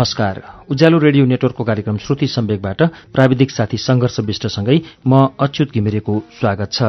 नमस्कार। 0.00 0.40
उज्यालो 0.70 0.98
रेडियो 0.98 1.24
नेटवर्कको 1.26 1.64
कार्यक्रम 1.64 1.96
श्रुति 1.96 2.26
सम्वेकबाट 2.26 2.82
प्राविधिक 3.12 3.50
साथी 3.50 3.76
सङ्घर्ष 3.76 4.18
विष्टसँगै 4.20 4.76
म 5.06 5.28
अच्युत 5.40 5.72
घिमिरेको 5.72 6.14
स्वागत 6.40 6.72
छ। 6.72 6.80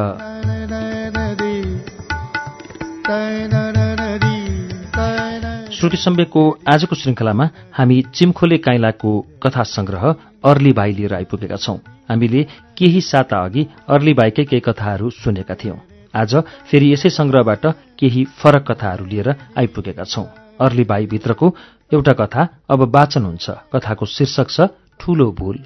श्रुति 5.76 5.96
सम्वेकको 5.96 6.48
आजको 6.68 6.96
श्रृङ्खलामा 6.96 7.48
हामी 7.72 8.02
चिमखोले 8.14 8.58
काइलाको 8.58 9.12
कथा 9.42 9.62
संग्रह 9.68 10.08
अर्ली 10.44 10.72
बाई 10.72 10.92
लिएर 10.92 11.14
आइपुगेका 11.14 11.56
छौं। 11.56 11.78
हामीले 12.08 12.46
केही 12.78 13.00
साता 13.02 13.44
अघि 13.44 13.66
अर्ली 13.88 14.14
बाईकै 14.14 14.44
केही 14.44 14.64
कथाहरू 14.64 15.10
सुनेका 15.12 15.54
थियौं। 15.54 15.76
आज 16.14 16.34
फेरि 16.70 16.92
यसै 16.92 17.10
संग्रहबाट 17.10 17.66
केही 17.98 18.24
फरक 18.40 18.70
कथाहरू 18.72 19.04
लिएर 19.04 19.34
आइपुगेका 19.58 20.04
छौं। 20.04 20.24
अर्ली 20.60 20.84
बाई 20.84 21.06
भित्रको 21.06 21.48
एउटा 21.92 22.12
कथा 22.12 22.42
अब 22.70 22.80
वाचन 22.94 23.24
हुन्छ। 23.24 23.50
कथाको 23.72 24.06
शीर्षक 24.06 24.48
छ 24.50 24.60
ठूलो 25.00 25.30
भूल। 25.32 25.58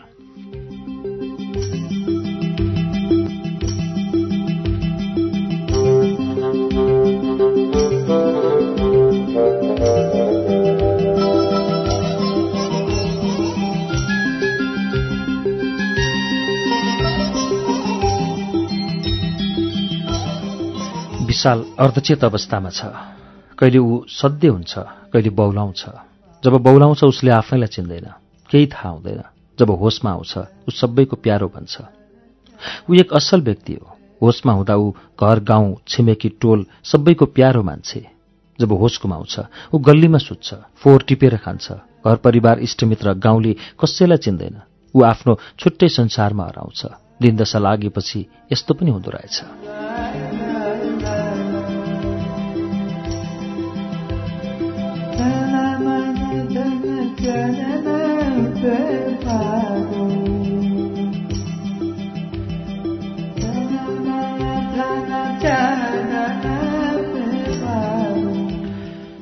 विशाल 21.27 21.65
अर्धचेत 21.79 22.25
अवस्थामा 22.25 22.71
छ। 22.71 22.85
कहिले 23.59 23.79
ऊ 23.79 24.05
सध्य 24.09 24.49
हुन्छ 24.49 24.79
कहिले 25.13 25.31
बौलाउँछ। 25.31 25.85
जब 26.47 26.55
बौलाउँछ 26.63 27.03
उसले 27.05 27.31
आफैलाई 27.31 27.67
चिन्दैन। 27.67 28.07
केही 28.51 28.67
थाहा 28.67 28.89
हुँदैन। 28.89 29.23
जब 29.59 29.71
होसमा 29.71 30.11
आउँछ 30.11 30.39
ऊ 30.39 30.71
सबैको 30.71 31.17
प्यारो 31.17 31.49
बन्छ। 31.49 31.75
ऊ 32.91 32.95
एक 32.95 33.13
असल 33.13 33.41
व्यक्ति 33.43 33.75
हो। 33.75 33.97
होसमा 34.23 34.53
हुँदा 34.53 34.75
ऊ 34.77 34.93
घर 35.19 35.41
गाउँ 35.43 35.75
छिमेकी 35.89 36.29
टोल 36.29 36.67
सबैको 36.85 37.27
प्यारो 37.27 37.63
मान्छे। 37.63 38.07
जब 38.59 38.73
होस 38.73 38.99
गुमाउँछ 39.03 39.35
ऊ 39.75 39.79
गल्लीमा 39.79 40.19
सुत्छ 40.19 40.55
फोहोर 40.79 41.03
टिपेर 41.03 41.37
खान्छ। 41.37 41.73
घर 42.07 42.17
परिवार 42.17 42.59
इष्टमित्र 42.59 43.15
गाउँले 43.19 43.53
कसैलाई 43.83 44.19
चिन्दैन। 44.19 44.63
ऊ 44.95 45.03
आफ्नो 45.03 45.39
छुट्टै 45.59 45.89
संसारमा 45.89 46.45
हराउँछ। 46.45 46.87
दिनदशा 47.23 47.59
लागेपछि 47.59 48.27
यस्तो 48.53 48.75
पनि 48.75 48.91
हुँदो 48.91 49.11
रहेछ। 49.11 49.86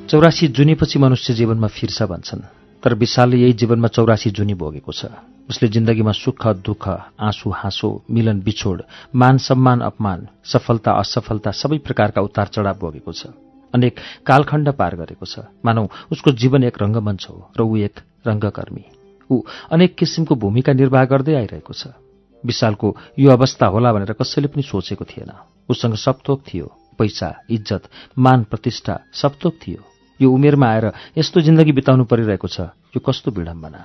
चौरासी 0.09 0.47
जुनीपछि 0.47 0.99
मनुष्य 0.99 1.33
जीवनमा 1.33 1.67
फिर्छ 1.67 2.03
भन्छन्। 2.03 2.41
तर 2.83 2.93
विशालले 2.93 3.37
यही 3.37 3.53
जीवनमा 3.53 3.87
चौरासी 3.87 4.29
जुनी 4.29 4.53
भोगेको 4.53 4.91
छ। 4.91 5.05
उसले 5.49 5.67
जिन्दगीमा 5.67 6.11
सुख 6.11 6.47
दुःख 6.61 6.85
आँसु 7.17 7.49
हाँसो 7.49 7.89
मिलन 8.11 8.41
बिछोड 8.41 8.83
मान 9.15 9.37
सम्मान 9.37 9.81
अपमान 9.81 10.27
सफलता 10.45 10.91
असफलता 11.01 11.51
सबै 11.51 11.77
प्रकारका 11.81 12.21
उतार 12.21 12.47
चढाव 12.53 12.77
भोगेको 12.77 13.11
छ। 13.11 13.33
अनेक 13.73 13.99
कालखण्ड 14.25 14.69
पार 14.77 14.95
गरेको 14.95 15.25
छ। 15.25 15.49
मानौ 15.65 15.89
उसको 16.13 16.31
जीवन 16.31 16.63
एक 16.63 16.77
रङ्गमञ्च 16.81 17.25
हो 17.29 17.49
र 17.57 17.61
ऊ 17.65 17.75
एक 17.89 17.99
रङ्गकर्मी। 18.29 18.85
ऊ 19.29 19.41
अनेक 19.73 19.95
किसिमको 19.97 20.35
भूमिका 20.37 20.73
निर्वाह 20.73 21.05
गर्दै 21.09 21.33
आइरहेको 21.33 21.73
छ। 21.73 21.97
विशालको 22.45 22.87
यो 23.17 23.31
अवस्था 23.33 23.65
होला 23.73 23.89
भनेर 23.93 24.13
कसैले 24.13 24.53
पनि 24.53 24.61
सोचेको 24.61 25.05
थिएन। 25.05 25.33
उसँग 25.65 25.97
सपथोक 25.97 26.41
थियो। 26.45 26.69
पैसा 26.93 27.33
इज्जत 27.49 27.89
मान 28.17 28.43
प्रतिष्ठा 28.43 29.01
सपथोक 29.13 29.53
थियो। 29.57 29.94
यो 30.21 30.31
उमेरमा 30.31 30.67
आएर 30.67 30.85
यस्तो 31.17 31.41
जिन्दगी 31.41 31.71
बिताउनु 31.71 32.03
परिरहेको 32.05 32.47
छ 32.47 32.59
यो 32.95 32.99
कस्तो 32.99 33.31
विडम्बना? 33.31 33.81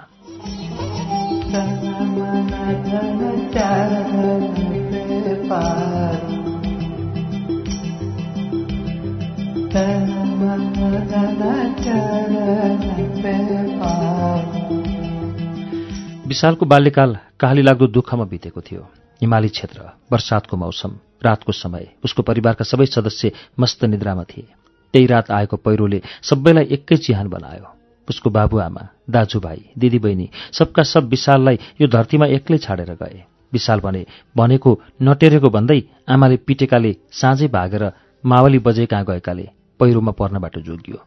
विशालको 16.29 16.67
बाल्यकाल 16.67 17.19
काली 17.41 17.63
लाग्दो 17.63 17.87
दुःखमा 17.87 18.25
बितेको 18.25 18.61
थियो। 18.61 18.87
हिमाली 19.21 19.49
क्षेत्र 19.49 19.81
वर्षातको 20.13 20.57
मौसम 20.57 20.91
रातको 21.25 21.53
समय 21.53 21.87
उसको 22.05 22.23
परिवारका 22.23 22.65
सबै 22.65 22.87
सदस्य 22.87 23.33
मस्त 23.59 23.85
निद्रामा 23.85 24.25
थिए। 24.25 24.47
त्यही 24.95 25.07
रात 25.07 25.31
आएको 25.31 25.57
पहिरोले 25.57 26.01
सबैलाई 26.23 26.65
एकै 26.73 26.97
चिहान 26.97 27.29
बनायो। 27.29 27.67
उसको 28.09 28.31
बाबुआमा 28.31 28.83
दाजुभाइ 29.11 29.61
दिदीबहिनी 29.79 30.29
सबका 30.53 30.83
सब 30.85 31.09
विशाललाई 31.09 31.59
यो 31.81 31.87
धरतीमा 31.89 32.27
एक्लै 32.37 32.59
छाडेर 32.59 32.93
गए। 32.95 33.23
विशाल 33.53 33.81
भने 33.81 34.05
भनेको 34.37 34.71
नटेरेको 35.03 35.49
भन्दै 35.51 35.81
आमाले 36.09 36.37
पिटेकाले 36.47 36.93
साँझै 37.13 37.49
भागेर 37.49 37.85
मावली 38.25 38.59
बजे 38.59 38.87
कहाँ 38.87 39.05
गएकाले 39.05 39.47
पहिरोमा 39.81 40.13
पर्नबाट 40.13 40.59
जोगियो। 40.59 40.99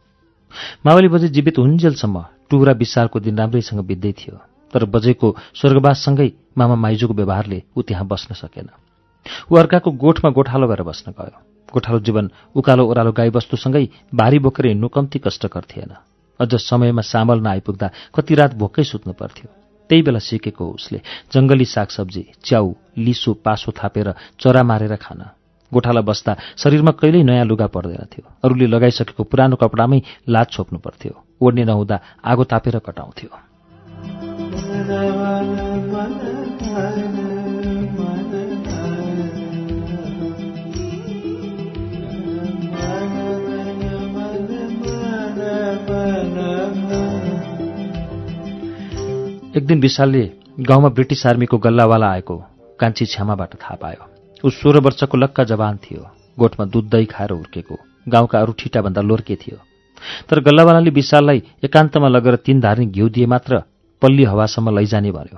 मावली 0.86 1.08
बजे 1.08 1.28
जीवित 1.30 1.58
हुन्जेलसम्म 1.60 2.24
टुरा 2.50 2.74
विशालको 2.74 3.20
दिन 3.20 3.38
राम्रैसँग 3.38 3.80
बित्दै 3.84 4.12
थियो 4.20 4.36
तर 4.74 4.86
बजेको 4.86 5.36
स्वर्गवाससँगै 5.56 6.30
मामा 6.58 6.76
माइजूको 6.76 7.14
व्यवहारले 7.14 7.62
ऊ 7.78 7.82
त्यहाँ 7.82 8.08
बस्न 8.08 8.36
सकेन। 8.36 8.68
ऊ 9.52 9.56
अर्काको 9.56 9.92
गोठमा 9.92 10.30
गोठालो 10.32 10.68
गरेर 10.68 10.84
बस्न 10.84 11.12
गयो। 11.12 11.38
गोठालो 11.74 12.00
जीवन 12.00 12.30
उकालो 12.56 12.84
ओह्रालो 12.86 13.12
गाईबस्तुसँगै 13.12 13.86
भारी 14.14 14.40
बोकेर 14.40 14.66
हिँड्नु 14.68 14.88
कम्ती 14.88 15.20
कष्टकर 15.26 15.64
थिएन। 15.72 15.92
अझ 16.40 16.52
समयमा 16.62 17.02
सामल 17.04 17.40
नआइपुग्दा 17.42 17.88
कति 18.16 18.36
रात 18.36 18.54
भोकै 18.56 18.84
सुत्नु 18.84 19.14
पर्थ्यो। 19.14 19.50
त्यही 19.90 20.02
बेला 20.02 20.20
सिकेको 20.20 20.66
उसले 20.70 21.00
जङ्गली 21.34 21.66
सागसब्जी 21.66 22.24
च्याउ 22.44 22.74
लिसो 22.98 23.34
पासो 23.46 23.72
थापेर 23.74 24.14
चरा 24.40 24.64
मारेर 24.64 24.96
खान। 24.96 25.22
गोठाला 25.72 26.02
बस्दा 26.02 26.34
शरीरमा 26.58 26.92
कहिल्यै 26.94 27.24
नयाँ 27.24 27.46
लुगा 27.46 27.68
पर्दैनथ्यो 27.68 28.24
अरूले 28.46 28.68
लगाइसकेको 28.70 29.24
पुरानो 29.24 29.56
कपडामै 29.58 30.00
लाज 30.30 30.48
छोप्नु 30.54 30.80
पर्थ्यो। 30.80 31.14
ओड्ने 31.42 31.64
नहुँदा 31.66 32.00
आगो 32.22 32.44
तापेर 32.46 32.78
कटाउँथ्यो। 32.80 33.53
एक 49.58 49.66
दिन 49.68 49.80
विशालले 49.82 50.22
गाउँमा 50.60 50.90
ब्रिटिस 50.90 51.26
आर्मीको 51.28 51.58
गल्लावाला 51.58 52.08
आएको 52.08 52.36
कान्छी 52.80 53.06
छ्यामाबाट 53.06 53.54
थाहा 53.54 53.76
पायो। 53.76 54.06
ऊ 54.46 54.50
सोह्र 54.50 54.80
वर्षको 54.80 55.18
लक्का 55.18 55.44
जवान 55.44 55.78
थियो। 55.78 56.02
गोठमा 56.38 56.66
दुध 56.66 56.90
दही 56.90 57.06
खाएर 57.06 57.32
हुर्केको 57.32 57.78
गाउँका 58.08 58.40
अरू 58.40 58.54
ठिटाभन्दा 58.58 59.02
लोर्के 59.02 59.36
थियो। 59.36 59.58
तर 60.30 60.40
गल्लावालाले 60.42 60.90
विशाललाई 60.90 61.44
एकान्तमा 61.64 62.08
लगेर 62.08 62.36
तीन 62.36 62.60
धार्नी 62.60 62.86
घिउ 62.88 63.10
दिए 63.10 63.26
मात्र 63.26 63.62
पल्ली 64.02 64.24
हवासम्म 64.24 64.78
लैजाने 64.78 65.12
भन्यो। 65.12 65.38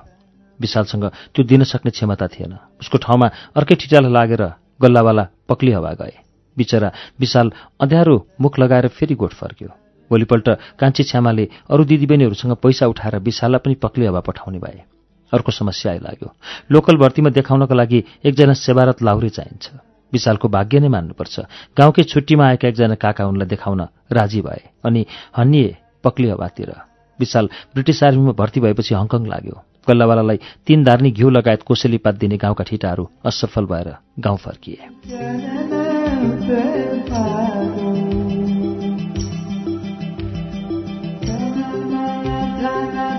विशालसँग 0.60 1.06
त्यो 1.36 1.44
दिन 1.44 1.64
सक्ने 1.66 1.92
क्षमता 1.92 2.28
थिएन। 2.28 2.54
उसको 2.82 2.98
ठाउँमा 2.98 3.28
अर्कै 3.52 3.76
ठिटाला 3.76 4.10
लागेर 4.10 4.44
गल्लावाला 4.80 5.28
पक्ली 5.50 5.72
हवा 5.72 5.92
गए। 5.92 6.16
बिचरा 6.58 6.92
विशाल 7.20 7.52
अँध्यारो 7.84 8.16
मुख 8.42 8.60
लगाएर 8.60 8.88
फेरि 8.88 9.16
गोठ 9.16 9.34
फर्क्यो। 9.34 9.70
भोलिपल्ट 10.10 10.50
कान्छी 10.80 11.04
छ्यामाले 11.04 11.50
अरू 11.70 11.84
दिदीबहिनीहरूसँग 11.84 12.56
पैसा 12.56 12.88
उठाएर 12.88 13.16
विशाललाई 13.20 13.60
पनि 13.66 13.76
पक्ली 13.76 14.06
हवा 14.06 14.20
पठाउने 14.20 14.60
भए। 14.60 14.82
अर्को 15.34 15.52
समस्या 15.52 15.92
आइलाग्यो। 15.92 16.30
लोकल 16.72 16.98
भर्तीमा 16.98 17.30
देखाउनका 17.30 17.76
लागि 17.76 18.04
एकजना 18.26 18.54
सेवारत 18.54 19.02
लाउरे 19.02 19.30
चाहिन्छ। 19.30 19.70
विशालको 20.14 20.48
भाग्य 20.48 20.80
नै 20.80 20.88
मान्नुपर्छ। 20.88 21.40
गाउँकै 21.78 22.04
छुट्टीमा 22.04 22.48
आएका 22.48 22.68
एकजना 22.68 22.96
काका 22.96 23.26
उनलाई 23.26 23.48
देखाउन 23.48 23.82
राजी 24.12 24.42
भए 24.42 24.62
अनि 24.86 25.06
हन्निए 25.38 25.76
पक्ली 26.04 26.30
हवातिर। 26.30 26.74
विशाल 27.20 27.50
ब्रिटिस 27.74 28.04
आर्मीमा 28.04 28.32
भर्ती 28.32 28.60
भएपछि 28.60 28.96
हङकङ 28.96 29.26
लाग्यो। 29.26 29.56
गल्लावालालाई 29.88 30.40
तीन 30.68 30.84
धार्नी 30.84 31.12
घिउ 31.12 31.30
लगायत 31.30 31.64
कोसेली 31.64 31.98
पात 31.98 32.16
दिने 32.16 32.38
गाउँका 32.38 32.64
ठिटाहरू 32.64 33.10
असफल 33.26 33.66
भएर 33.66 33.90
गाउँ 34.20 34.38
फर्किए। 34.38 34.80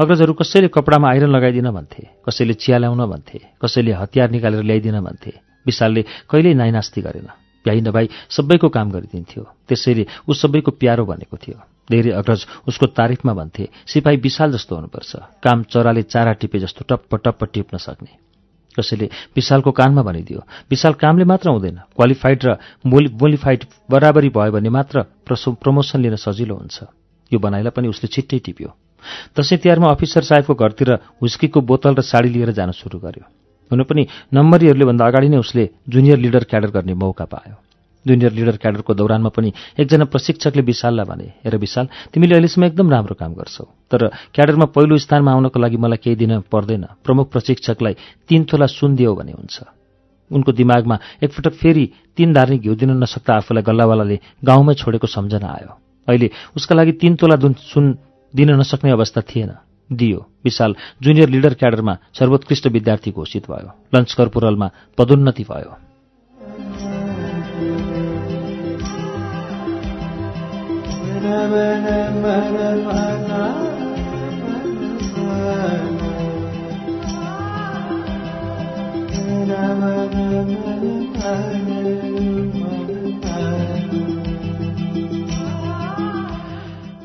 अग्रजहरू 0.00 0.32
कसैले 0.32 0.68
कपडामा 0.68 1.06
आइरन 1.10 1.30
लगाइदिन 1.30 1.70
भन्थे 1.70 2.02
कसैले 2.26 2.54
चिया 2.54 2.78
ल्याउन 2.78 3.02
भन्थे 3.06 3.38
कसैले 3.62 3.92
हतियार 3.92 4.30
निकालेर 4.30 4.62
ल्याइदिन 4.62 5.00
भन्थे। 5.00 5.32
विशालले 5.66 6.02
कहिल्यै 6.30 6.54
नाइनास्ती 6.54 7.00
गरेन। 7.02 7.28
भ्याइ 7.64 7.80
नभई 7.82 8.06
सबैको 8.30 8.68
काम 8.70 8.90
गरिदिन्थ्यो। 8.90 9.42
त्यसैले 9.66 10.06
ऊ 10.28 10.32
सबैको 10.32 10.70
प्यारो 10.78 11.04
बनेको 11.04 11.36
थियो। 11.36 11.58
धेरै 11.90 12.10
अग्रज 12.14 12.46
उसको 12.68 12.86
तारिफमा 12.94 13.32
भन्थे 13.34 13.64
सिपाही 13.90 14.16
विशाल 14.22 14.52
जस्तो 14.54 14.72
हुनुपर्छ। 14.76 15.42
काम 15.42 15.62
चराले 15.66 16.02
चारा 16.06 16.32
टिपे 16.38 16.58
जस्तो 16.62 16.86
टप्प 16.86 17.10
टप्प 17.26 17.44
टिप्न 17.50 17.78
सक्ने 17.78 18.12
कसैले 18.78 19.06
विशालको 19.34 19.70
कानमा 19.72 20.02
भनिदियो 20.02 20.40
विशाल 20.70 20.92
कामले 20.94 21.24
मात्र 21.26 21.48
हुँदैन। 21.50 21.78
क्वालिफाइड 21.96 22.38
र 22.44 22.48
मोलिफाइड 22.86 23.60
बराबरी 23.90 24.30
भयो 24.30 24.52
भने 24.52 24.70
मात्र 24.70 25.02
प्रमोसन 25.26 25.98
लिन 26.02 26.16
सजिलो 26.16 26.54
हुन्छ 26.54 26.76
यो 27.32 27.38
बनाइलाई 27.42 27.74
पनि 27.74 27.88
उसले 27.88 28.06
छिट्टै 28.06 28.38
टिप्यो। 28.46 28.70
दसैँ 29.32 29.58
तिहारमा 29.58 29.88
अफिसर 29.90 30.22
साहेबको 30.22 30.54
घरतिर 30.54 30.90
हुस्कीको 31.22 31.60
बोतल 31.60 31.94
र 31.94 32.02
साडी 32.02 32.28
लिएर 32.28 32.50
जान 32.52 32.70
सुरु 32.72 32.98
गर्यो। 32.98 33.24
हुन 33.70 33.82
पनि 33.82 34.06
नम्बरीहरूले 34.30 34.84
भन्दा 34.84 35.04
अगाडि 35.06 35.28
नै 35.28 35.38
उसले 35.38 35.68
जुनियर 35.88 36.18
लिडर 36.18 36.44
क्याडर 36.44 36.70
गर्ने 36.70 36.94
मौका 36.94 37.24
पायो। 37.26 37.56
जुनियर 38.06 38.32
लिडर 38.32 38.56
क्याडरको 38.62 38.94
दौरानमा 38.94 39.30
पनि 39.34 39.50
एकजना 39.82 40.04
प्रशिक्षकले 40.06 40.62
विशाललाई 40.62 41.06
भने 41.06 41.26
हेर 41.42 41.56
विशाल 41.58 41.86
तिमीले 42.14 42.34
अहिलेसम्म 42.38 42.64
एकदम 42.66 42.90
राम्रो 42.90 43.14
काम 43.18 43.34
गर्छौ। 43.34 43.64
तर 43.90 44.00
क्याडरमा 44.30 44.66
पहिलो 44.70 44.94
स्थानमा 44.94 45.30
आउनको 45.34 45.58
लागि 45.58 45.76
मलाई 45.76 45.98
केही 45.98 46.16
दिन 46.16 46.46
पर्दैन। 46.46 47.02
प्रमुख 47.02 47.26
प्रशिक्षकलाई 47.34 47.94
तीन 48.30 48.46
थोला 48.46 48.66
सुन 48.70 48.94
दियो 48.94 49.14
भने 49.14 49.32
हुन्छ 49.34 49.56
उनको 50.30 50.50
दिमागमा 50.54 50.96
एकपटक 51.22 51.54
फेरि 51.58 51.84
तीन 52.14 52.32
धार्ने 52.32 52.58
घिउ 52.58 52.74
दिन 52.78 52.90
नसक्दा 53.02 53.34
आफूलाई 53.42 53.62
गल्लावालाले 53.62 54.16
गाउँमै 54.38 54.74
छोडेको 54.74 55.06
सम्झना 55.06 55.48
आयो। 55.48 55.70
अहिले 56.06 56.30
उसका 56.54 56.74
लागि 56.74 56.92
तीन 57.02 57.14
तोला 57.18 57.36
सुन 57.42 57.84
दिन 58.34 58.50
नसक्ने 58.50 58.90
अवस्था 58.90 59.20
थिएन। 59.20 59.52
दियो। 59.92 60.26
विशाल 60.44 60.76
जुनियर 61.02 61.28
लिडर 61.28 61.54
क्याडरमा 61.54 61.98
सर्वोत्कृष्ट 62.18 62.66
विद्यार्थी 62.66 63.10
घोषित 63.10 63.50
भयो। 63.50 63.70
लन्च 63.94 64.12
कर्पोरलमा 64.12 64.70
पदोन्नति 64.98 65.42
भयो। 65.42 65.76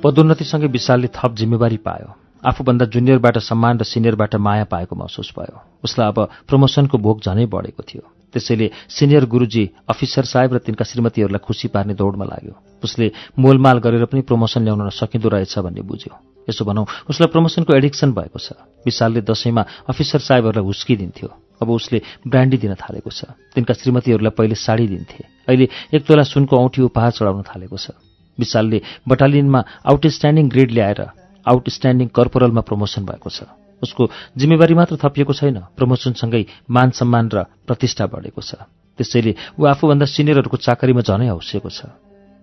पदोन्नतिसँगै 0.01 0.68
विशालले 0.68 1.07
थप 1.13 1.31
जिम्मेवारी 1.38 1.77
पायो। 1.77 2.09
आफूभन्दा 2.42 2.86
जुनियरबाट 2.89 3.38
सम्मान 3.38 3.77
र 3.77 3.83
सिनियरबाट 3.86 4.36
माया 4.36 4.65
पाएको 4.65 4.95
महसुस 4.98 5.30
भयो। 5.38 5.57
उसलाई 5.86 6.07
अब 6.09 6.18
प्रमोसनको 6.50 6.98
भोग 6.98 7.21
झनै 7.21 7.45
बढेको 7.45 7.83
थियो। 7.86 8.01
त्यसैले 8.33 8.71
सिनियर 8.89 9.25
गुरुजी 9.30 9.63
अफिसर 9.86 10.25
साहेब 10.25 10.53
र 10.53 10.57
तिनका 10.65 10.86
श्रीमतीहरूलाई 10.89 11.42
खुसी 11.45 11.68
पार्ने 11.69 11.94
दौडमा 11.94 12.25
लाग्यो। 12.25 12.81
उसले 12.81 13.12
मोलमाल 13.38 13.77
गरेर 13.77 14.06
पनि 14.09 14.21
प्रमोसन 14.25 14.63
ल्याउन 14.65 14.81
नसकिँदो 14.89 15.30
रहेछ 15.30 15.53
भन्ने 15.59 15.81
बुझ्यो। 15.86 16.13
यसो 16.50 16.65
भनौँ 16.65 16.86
उसलाई 17.06 17.30
प्रमोसनको 17.30 17.71
एडिक्सन 17.77 18.09
भएको 18.18 18.39
छ। 18.42 18.57
विशालले 18.81 19.21
दसैँमा 19.21 19.86
अफिसर 19.86 20.19
साहेबहरूलाई 20.25 20.65
हुस्किदिन्थ्यो। 20.65 21.30
अब 21.62 21.69
उसले 21.69 22.01
ब्रान्डी 22.25 22.57
दिन 22.57 22.74
थालेको 22.74 23.09
छ। 23.13 23.38
तिनका 23.53 23.74
श्रीमतीहरूलाई 23.77 24.33
पहिले 24.33 24.56
साडी 24.57 24.88
दिन्थे। 24.88 25.45
अहिले 25.45 25.65
एक 25.94 26.01
तोला 26.01 26.24
सुनको 26.25 26.57
औँठी 26.57 26.81
उपहार 26.89 27.12
चढाउन 27.13 27.45
थालेको 27.45 27.77
छ। 27.77 27.94
विशालले 28.39 28.80
बटालियनमा 29.07 29.62
आउटस्ट्यान्डिङ 29.86 30.45
ग्रेड 30.50 30.72
ल्याएर 30.72 31.01
आउटस्ट्यान्डिङ 31.45 32.07
कर्पोरलमा 32.13 32.62
प्रमोसन 32.62 33.06
भएको 33.06 33.30
छ। 33.30 33.50
उसको 33.81 34.04
जिम्मेवारी 34.38 34.74
मात्र 34.78 34.95
थपिएको 35.01 35.33
छैन 35.33 35.57
प्रमोसनसँगै 35.74 36.69
मान 36.69 36.89
सम्मान 36.94 37.25
र 37.33 37.38
प्रतिष्ठा 37.66 38.06
बढेको 38.06 38.42
छ। 38.42 38.62
त्यसैले 38.98 39.57
ऊ 39.57 39.66
आफूभन्दा 39.66 40.06
सिनियरहरूको 40.06 40.57
चाकरीमा 40.57 41.01
झनै 41.01 41.28
हौसिएको 41.33 41.69
छ। 41.69 41.89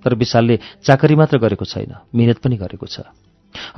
तर 0.02 0.14
विशालले 0.14 0.56
चाकरी 0.82 1.14
मात्र 1.14 1.38
गरेको 1.38 1.64
छैन 1.64 2.10
मिहिनेत 2.10 2.38
पनि 2.42 2.56
गरेको 2.58 2.86
छ। 2.86 3.06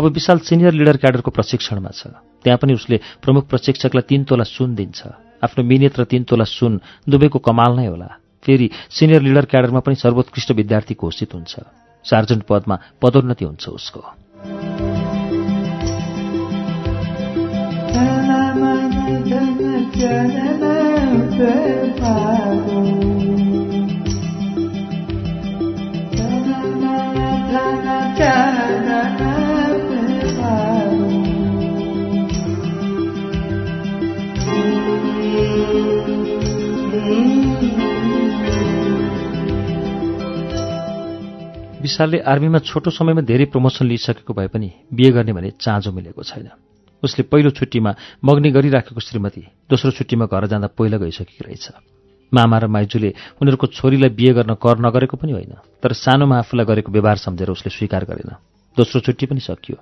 अब 0.01 0.05
विशाल 0.09 0.39
सिनियर 0.41 0.73
लिडर 0.73 0.97
क्याडरको 0.97 1.31
प्रशिक्षणमा 1.31 1.91
छ। 1.93 2.17
त्यहाँ 2.45 2.59
पनि 2.59 2.73
उसले 2.75 2.97
प्रमुख 3.21 3.45
प्रशिक्षकलाई 3.49 4.05
तीन 4.09 4.25
तोला 4.25 4.45
सुन 4.45 4.75
दिन्छ। 4.75 5.01
आफ्नो 5.45 5.61
मिहिनेत 5.65 6.01
र 6.01 6.05
तीन 6.05 6.25
तोला 6.25 6.45
सुन 6.45 6.81
दुवैको 7.09 7.39
कमाल 7.45 7.77
नै 7.77 7.87
होला। 7.93 8.09
फेरि 8.41 8.67
सिनियर 8.89 9.21
लिडर 9.21 9.45
क्याडरमा 9.53 9.81
पनि 9.81 9.95
सर्वोत्कृष्ट 10.01 10.53
विद्यार्थी 10.53 10.95
घोषित 10.97 11.35
हुन्छ। 11.35 11.53
सार्जन्ट 12.05 12.43
पदमा 12.43 12.79
पदोन्नति 13.02 13.44
हुन्छ 13.44 13.69
उसको। 13.69 14.05
विशालले 41.91 42.19
आर्मीमा 42.23 42.59
छोटो 42.63 42.91
समयमा 42.93 43.27
धेरै 43.27 43.51
प्रमोसन 43.51 43.85
लिइसकेको 43.91 44.31
भए 44.31 44.47
पनि 44.47 44.69
बिहे 44.95 45.11
गर्ने 45.11 45.33
भने 45.35 45.51
चाँजो 45.59 45.91
मिलेको 45.91 46.23
छैन। 46.23 46.47
उसले 47.03 47.23
पहिलो 47.27 47.51
छुट्टीमा 47.51 47.91
मग्नी 48.23 48.51
गरिराखेको 48.55 49.01
श्रीमती 49.01 49.43
दोस्रो 49.67 49.91
छुट्टीमा 49.99 50.27
घर 50.31 50.47
जाँदा 50.47 50.69
पहिला 50.79 50.97
गइसकेकी 51.03 51.43
रहेछ। 51.43 51.67
मामा 52.32 52.59
र 52.63 52.65
माइजूले 52.70 53.11
उनीहरूको 53.43 53.67
छोरीलाई 53.75 54.11
बिहे 54.15 54.32
गर्न 54.39 54.55
कर 54.55 54.79
नगरेको 54.79 55.17
पनि 55.19 55.32
होइन 55.35 55.55
तर 55.82 55.93
सानोमा 55.99 56.39
आफूलाई 56.39 56.67
गरेको 56.70 56.93
व्यवहार 56.94 57.19
सम्झेर 57.19 57.51
उसले 57.51 57.70
स्वीकार 57.75 58.06
गरेन। 58.06 58.31
दोस्रो 58.77 59.01
छुट्टी 59.03 59.27
पनि 59.27 59.43
सकियो 59.43 59.77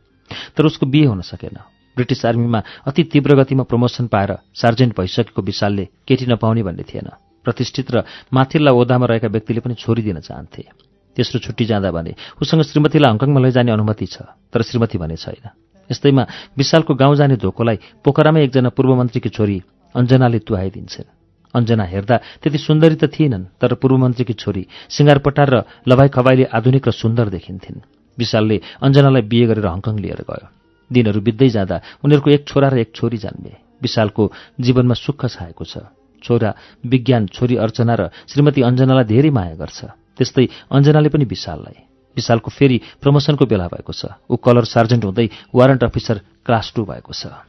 तर 0.57 0.65
उसको 0.65 0.89
बिहे 0.89 1.07
हुन 1.13 1.21
सकेन। 1.29 1.61
ब्रिटिस 1.97 2.25
आर्मीमा 2.25 2.61
अति 2.89 3.03
तीव्र 3.05 3.37
गतिमा 3.37 3.69
प्रमोसन 3.69 4.07
पाएर 4.09 4.33
सार्जेन्ट 4.57 4.97
भइसकेको 4.97 5.43
विशालले 5.45 5.85
केटी 6.09 6.25
नपाउने 6.25 6.63
भन्ने 6.65 6.85
थिएन। 6.89 7.09
प्रतिष्ठित 7.45 7.91
र 7.93 7.97
माथिल्ला 8.33 8.73
ओदामा 8.73 9.07
रहेका 9.07 9.29
व्यक्तिले 9.29 9.61
पनि 9.61 9.75
छोरी 9.77 10.03
दिन 10.03 10.21
चाहन्थे। 10.25 10.88
तेस्रो 11.19 11.39
छुट्टी 11.43 11.65
जाँदा 11.67 11.91
भने। 11.91 12.15
उसँग 12.39 12.63
श्रीमतीलाई 12.63 13.11
हङकङमा 13.11 13.41
लैजाने 13.43 13.75
अनुमति 13.75 14.07
छ 14.07 14.17
तर 14.55 14.63
श्रीमती 14.63 14.99
भने 15.03 15.17
छैन। 15.19 15.51
यस्तैमा 15.91 16.23
विशालको 16.55 16.95
गाउँ 16.95 17.17
जाने 17.19 17.37
धोकोलाई 17.37 18.07
पोखरामै 18.07 18.43
एकजना 18.47 18.71
पूर्वमन्त्रीकी 18.71 19.31
छोरी 19.35 19.59
अञ्जनाले 19.95 20.39
तुहाइदिन्छन्। 20.47 21.11
अञ्जना 21.55 21.85
हेर्दा 21.85 22.17
त्यति 22.45 22.59
सुन्दरी 22.61 22.97
त 23.01 23.05
थिएनन् 23.09 23.57
तर 23.57 23.75
पूर्वमन्त्रीकी 23.81 24.35
छोरी 24.37 24.63
सिङ्गारपटार 24.95 25.49
र 25.49 25.57
लभाइ 25.89 26.09
खबाइले 26.13 26.45
आधुनिक 26.45 26.85
र 26.87 26.91
सुन्दर 26.93 27.29
देखिन्थिन्। 27.35 27.83
विशालले 28.19 28.57
अञ्जनालाई 28.85 29.23
बिहे 29.27 29.47
गरेर 29.49 29.67
हङकङ 29.67 29.95
लिएर 29.99 30.23
गयो। 30.29 30.47
दिनहरू 30.91 31.21
बित्दै 31.21 31.49
जाँदा 31.49 31.77
उनीहरूको 32.05 32.31
एक 32.31 32.43
छोरा 32.45 32.69
र 32.69 32.77
एक 32.85 32.91
छोरी 32.95 33.19
जन्मे। 33.19 33.53
विशालको 33.83 34.23
जीवनमा 34.61 34.95
सुख 34.95 35.25
छाएको 35.25 35.65
छ। 35.65 35.89
छोरा 36.21 36.51
विज्ञान 36.85 37.27
छोरी 37.33 37.57
अर्चना 37.57 37.95
र 37.95 38.03
श्रीमती 38.29 38.61
अञ्जनालाई 38.63 39.05
धेरै 39.09 39.31
माया 39.31 39.55
गर्छ। 39.57 39.79
त्यस्तै 40.19 40.45
अञ्जनाले 40.75 41.09
पनि 41.09 41.25
विशाललाई। 41.25 41.79
विशालको 42.17 42.51
फेरि 42.51 42.79
प्रमोसनको 43.01 43.45
बेला 43.47 43.67
भएको 43.71 43.93
छ। 43.95 44.19
ऊ 44.27 44.35
कलर 44.37 44.65
सार्जेन्ट 44.67 45.05
हुँदै 45.05 45.27
वारन्ट 45.55 45.83
अफिसर 45.85 46.17
क्लास 46.43 46.73
टू 46.75 46.83
भएको 46.85 47.13
छ। 47.15 47.48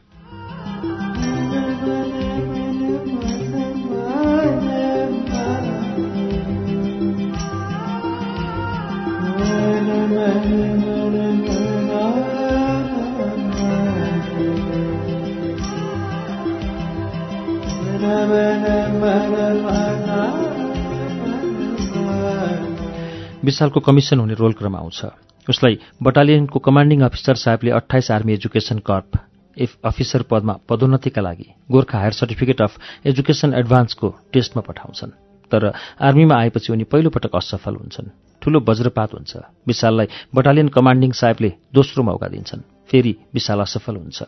विशालको 23.49 23.79
कमिसन 23.81 24.19
हुने 24.19 24.33
रोल 24.37 24.53
क्रम 24.53 24.75
आउँछ। 24.75 24.99
उसलाई 25.47 25.79
बटालियनको 26.03 26.59
कमान्डिङ 26.59 26.99
अफिसर 27.01 27.35
साहेबले 27.35 27.71
अठाइस 27.73 28.11
आर्मी 28.11 28.33
एजुकेसन 28.33 28.79
कर्प 28.85 29.11
अफिसर 29.57 30.21
पदमा 30.29 30.53
पदोन्नतिका 30.69 31.21
लागि 31.21 31.47
Gorkha 31.71 31.97
higher 31.99 32.13
certificate 32.13 32.61
of 32.61 32.73
education 33.05 33.53
एडभान्सको 33.53 34.07
टेस्टमा 34.33 34.61
पठाउँछन्। 34.61 35.11
तर 35.51 35.63
आर्मीमा 35.99 36.35
आएपछि 36.35 36.69
उनी 36.73 36.85
पहिलोपटक 36.85 37.35
असफल 37.35 37.75
हुन्छन्। 37.75 38.13
ठूलो 38.41 38.59
वज्रपात 38.61 39.09
हुन्छ। 39.13 39.33
विशाललाई 39.67 40.07
बटालियन 40.31 40.67
कमान्डिङ 40.69 41.11
साहेबले 41.11 41.49
दोस्रो 41.73 42.03
मौका 42.03 42.27
दिन्छन्। 42.29 42.61
फेरि 42.87 43.13
विशाल 43.33 43.59
असफल 43.59 43.95
हुन्छ। 43.95 44.19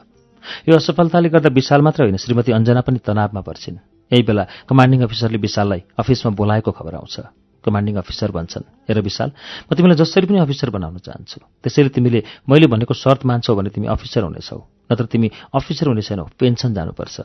यो 0.67 0.75
असफलताले 0.75 1.29
गर्दा 1.29 1.49
विशाल 1.53 1.81
मात्र 1.81 2.03
होइन 2.03 2.17
श्रीमती 2.17 2.51
अञ्जना 2.51 2.81
पनि 2.81 2.99
तनावमा 3.05 3.41
पर्छिन्। 3.45 3.77
यही 4.11 4.23
बेला 4.25 4.43
कमान्डिङ 4.67 4.99
अफिसरले 5.05 5.37
विशाललाई 5.37 5.81
अफिसमा 5.95 6.31
बोलाएको 6.33 6.71
खबर 6.71 6.95
आउँछ। 6.95 7.15
कमान्डिङ 7.63 7.95
अफिसर 8.01 8.31
भन्छन्। 8.31 8.65
हेर 8.89 8.99
विशाल 9.01 9.29
म 9.31 9.69
तिमीलाई 9.75 9.97
जसरी 10.01 10.25
पनि 10.25 10.39
अफिसर 10.41 10.69
बनाउन 10.69 10.97
चाहन्छु। 11.05 11.37
त्यसैले 11.61 11.89
तिमीले 11.95 12.19
मैले 12.49 12.67
भनेको 12.67 12.93
शर्त 12.93 13.25
मान्छौ 13.25 13.55
भने 13.55 13.69
तिमी 13.69 13.87
अफिसर 13.87 14.21
हुनेछौ। 14.25 14.59
नत्र 14.91 15.05
तिमी 15.05 15.27
अफिसर 15.53 15.87
हुने 15.87 16.01
छैनौ 16.01 16.25
पेन्सन 16.39 16.73
जानुपर्छ। 16.73 17.17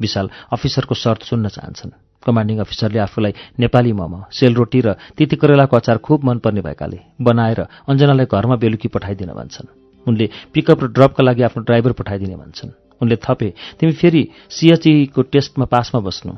विशाल 0.00 0.26
अफिसरको 0.52 0.94
शर्त 0.94 1.22
सुन्न 1.30 1.48
चाहन्छन्। 1.48 1.92
कमान्डिङ 2.22 2.58
अफिसरले 2.62 2.98
आफूलाई 2.98 3.32
नेपाली 3.58 3.92
मोमो 3.92 4.30
सेलरोटी 4.30 4.80
र 4.80 4.88
तिती 5.18 5.36
करेलाको 5.36 5.74
अचार 5.76 5.98
खुब 5.98 6.24
मनपर्ने 6.24 6.60
भएकाले 6.62 6.98
बनाएर 7.20 7.60
अञ्जनालाई 7.90 8.26
घरमा 8.26 8.56
बेलुकी 8.56 8.88
पठाइदिन 8.88 9.30
भन्छन्। 9.34 9.68
उनले 10.06 10.26
पिकअप 10.54 10.78
र 10.82 10.86
ड्रपका 10.90 11.22
लागि 11.22 11.42
आफ्नो 11.42 11.62
ड्राइभर 11.62 11.92
पठाइदिने 11.98 12.36
भन्छन्। 12.36 12.70
उनले 13.02 13.16
थपे 13.18 13.48
तिमी 13.78 13.92
फेरि 13.92 14.22
सिएचईको 14.50 15.22
टेस्टमा 15.22 15.66
पासमा 15.66 16.00
बस्नु। 16.00 16.32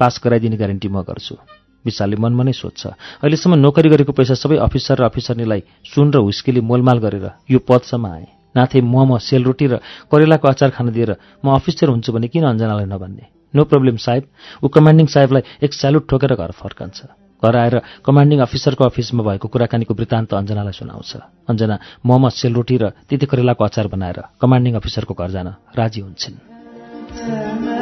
पास 0.00 0.20
गराइदिने 0.24 0.56
ग्यारेन्टी 0.56 0.88
म 0.88 1.04
गर्छु। 1.04 1.59
विशालले 1.84 2.16
मनमा 2.16 2.42
नै 2.44 2.52
सोध्छ 2.52 2.82
अहिलेसम्म 3.20 3.54
नोकरी 3.58 3.88
गरेको 3.88 4.12
पैसा 4.12 4.34
सबै 4.34 4.56
अफिसर 4.60 4.96
र 5.00 5.04
अफिसरनीलाई 5.08 5.60
सुन 5.84 6.06
र 6.12 6.16
हुस्केली 6.20 6.60
मोलमाल 6.60 6.98
गरेर 6.98 7.26
यो 7.48 7.58
पदसम्म 7.60 8.06
आए। 8.06 8.26
नाथे 8.50 8.78
मोमो 8.82 9.18
सेलरोटी 9.18 9.66
र 9.70 9.74
करेलाको 10.10 10.46
अचार 10.48 10.70
खान 10.74 10.90
दिएर 10.90 11.10
म 11.44 11.54
अफिसर 11.54 11.88
हुन्छु 11.94 12.10
भने 12.12 12.28
किन 12.28 12.44
अञ्जनालाई 12.50 12.86
नभन्ने? 12.90 13.24
नो 13.54 13.62
प्रब्लम 13.64 13.96
साहेब 13.96 14.24
ऊ 14.62 14.66
कमान्डिङ 14.68 15.06
साहेबलाई 15.06 15.42
एक 15.62 15.72
स्यालुट 15.72 16.04
ठोकेर 16.10 16.34
घर 16.34 16.50
फर्कन्छ। 16.52 16.98
घर 17.42 17.54
आएर 17.56 17.76
कमान्डिङ 18.04 18.38
अफिसरको 18.44 18.84
अफिसमा 18.84 19.22
भएको 19.24 19.48
कुराकानीको 19.48 19.92
वृत्तान्त 19.94 20.34
अञ्जनालाई 20.34 20.74
सुनाउँछ। 20.76 21.12
अञ्जना 21.48 21.76
मोमो 22.04 22.28
सेलरोटी 22.30 22.76
र 22.76 22.84
तिती 23.08 23.26
करेलाको 23.26 23.64
अचार 23.64 23.86
बनाएर 23.88 24.18
कमान्डिङ 24.36 24.76
अफिसरको 24.76 25.14
घर 25.14 25.30
जान 25.30 25.48
राजी 25.72 26.00
हुन्छन्। 26.04 27.79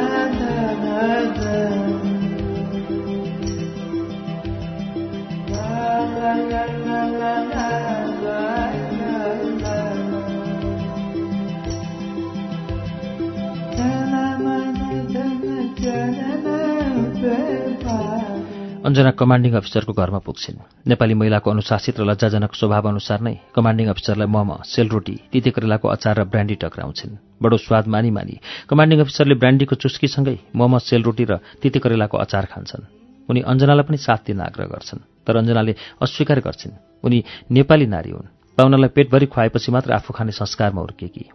अञ्जना 18.89 19.11
कमान्डिङ 19.13 19.53
अफिसरको 19.53 19.93
घरमा 19.93 20.19
पुग्छिन्। 20.25 20.57
नेपाली 20.89 21.13
महिलाको 21.13 21.47
अनुशासित 21.51 21.99
र 22.01 22.03
लज्जाजनक 22.09 22.53
स्वभाव 22.57 22.85
अनुसार 22.89 23.19
नै 23.21 23.35
कमान्डिङ 23.53 23.87
अफिसरलाई 23.93 24.25
मम 24.25 24.65
सेलरोटी 24.65 25.15
तिते 25.29 25.49
करेलाको 25.53 25.87
अचार 25.87 26.15
र 26.17 26.23
ब्रान्डी 26.25 26.55
टक्राउँछिन्। 26.57 27.13
बडो 27.37 27.57
स्वाद 27.61 27.85
मानी 27.85 28.09
मानी 28.09 28.35
कमान्डिङ 28.65 28.97
अफिसरले 29.05 29.35
ब्रान्डीको 29.37 29.75
चुस्कीसँगै 29.77 30.37
मम 30.57 30.73
सेलरोटी 30.81 31.25
र 31.29 31.37
तिते 31.61 31.79
करेलाको 31.79 32.17
अचार 32.17 32.45
खान्छन्। 32.49 32.83
उनी 33.29 33.41
अञ्जनालाई 33.45 33.85
पनि 33.85 33.97
साथ 34.01 34.19
दिन 34.25 34.41
आग्रह 34.41 34.65
गर्छन् 34.73 35.05
तर 35.21 35.37
अञ्जनाले 35.37 35.73
अस्वीकार 36.01 36.39
गर्छिन्। 36.41 36.73
उनी 37.05 37.19
नेपाली 37.53 37.85
नारी 37.85 38.09
हुन्। 38.09 38.31
पाहुनालाई 38.57 38.89
पेटभरि 38.89 39.25
खुवाएपछि 39.29 39.69
मात्र 39.69 39.89
आफू 39.93 40.17
खाने 40.17 40.33
संस्कारमा 40.33 40.81
हुर्केकी। 40.81 41.25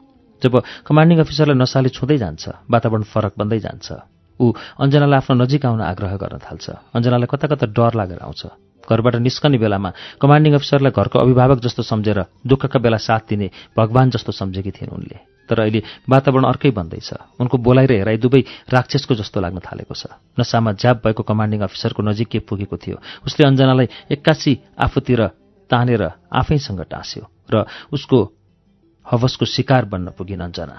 जब 0.43 0.53
कमान्डिङ 0.83 1.19
अफिसरलाई 1.23 1.55
नसाले 1.55 1.89
छुँदै 1.95 2.19
जान्छ 2.19 2.67
वातावरण 2.67 3.03
फरक 3.07 3.33
बन्दै 3.39 3.59
जान्छ। 3.63 3.89
ऊ 4.41 4.53
अञ्जनालाई 4.81 5.19
आफ्नो 5.19 5.35
नजिक 5.43 5.62
आउन 5.67 5.81
आग्रह 5.83 6.17
गर्न 6.17 6.38
थाल्छ। 6.38 6.67
अञ्जनालाई 6.95 7.29
कता 7.31 7.47
कता 7.49 7.67
डर 7.71 7.93
लागेर 7.95 8.21
आउँछ। 8.23 8.43
घरबाट 8.85 9.14
निस्कने 9.17 9.59
बेलामा 9.59 9.91
कमान्डिङ 10.21 10.53
अफिसरलाई 10.55 10.93
घरको 10.93 11.17
अभिभावक 11.19 11.59
जस्तो 11.64 11.83
सम्झेर 11.83 12.19
दुःखका 12.45 12.79
बेला 12.79 12.97
साथ 13.00 13.23
दिने 13.29 13.49
भगवान् 13.76 14.12
जस्तो 14.12 14.33
सम्झेकी 14.33 14.71
थिइन् 14.76 14.93
उनले। 14.93 15.19
तर 15.49 15.61
अहिले 15.61 15.81
वातावरण 16.09 16.45
अर्कै 16.45 16.71
बन्दैछ। 16.73 17.41
उनको 17.41 17.57
बोलाइ 17.59 17.87
र 17.87 17.93
हेराइ 18.00 18.17
दुवै 18.17 18.43
राक्षसको 18.69 19.14
जस्तो 19.14 19.41
लाग्न 19.41 19.59
थालेको 19.61 19.95
छ। 19.95 20.12
नसामा 20.37 20.73
ज्याप 20.76 20.97
भएको 21.05 21.23
कमान्डिङ 21.23 21.61
अफिसरको 21.64 22.00
नजिक 22.03 22.29
के 22.29 22.38
पुगेको 22.49 22.76
थियो 22.76 22.97
उसले 23.25 23.43
अञ्जनालाई 23.49 23.87
एक्कासी 24.12 24.53
आफूतिर 24.76 25.21
तानेर 25.71 26.03
आफैसँग 26.33 26.81
टाँस्यो 26.85 27.25
र 27.53 27.64
उसको 27.93 28.19
हवसको 29.07 29.45
शिकार 29.45 29.85
बन्न 29.85 30.17
पुगिन् 30.17 30.45
अञ्जना 30.45 30.76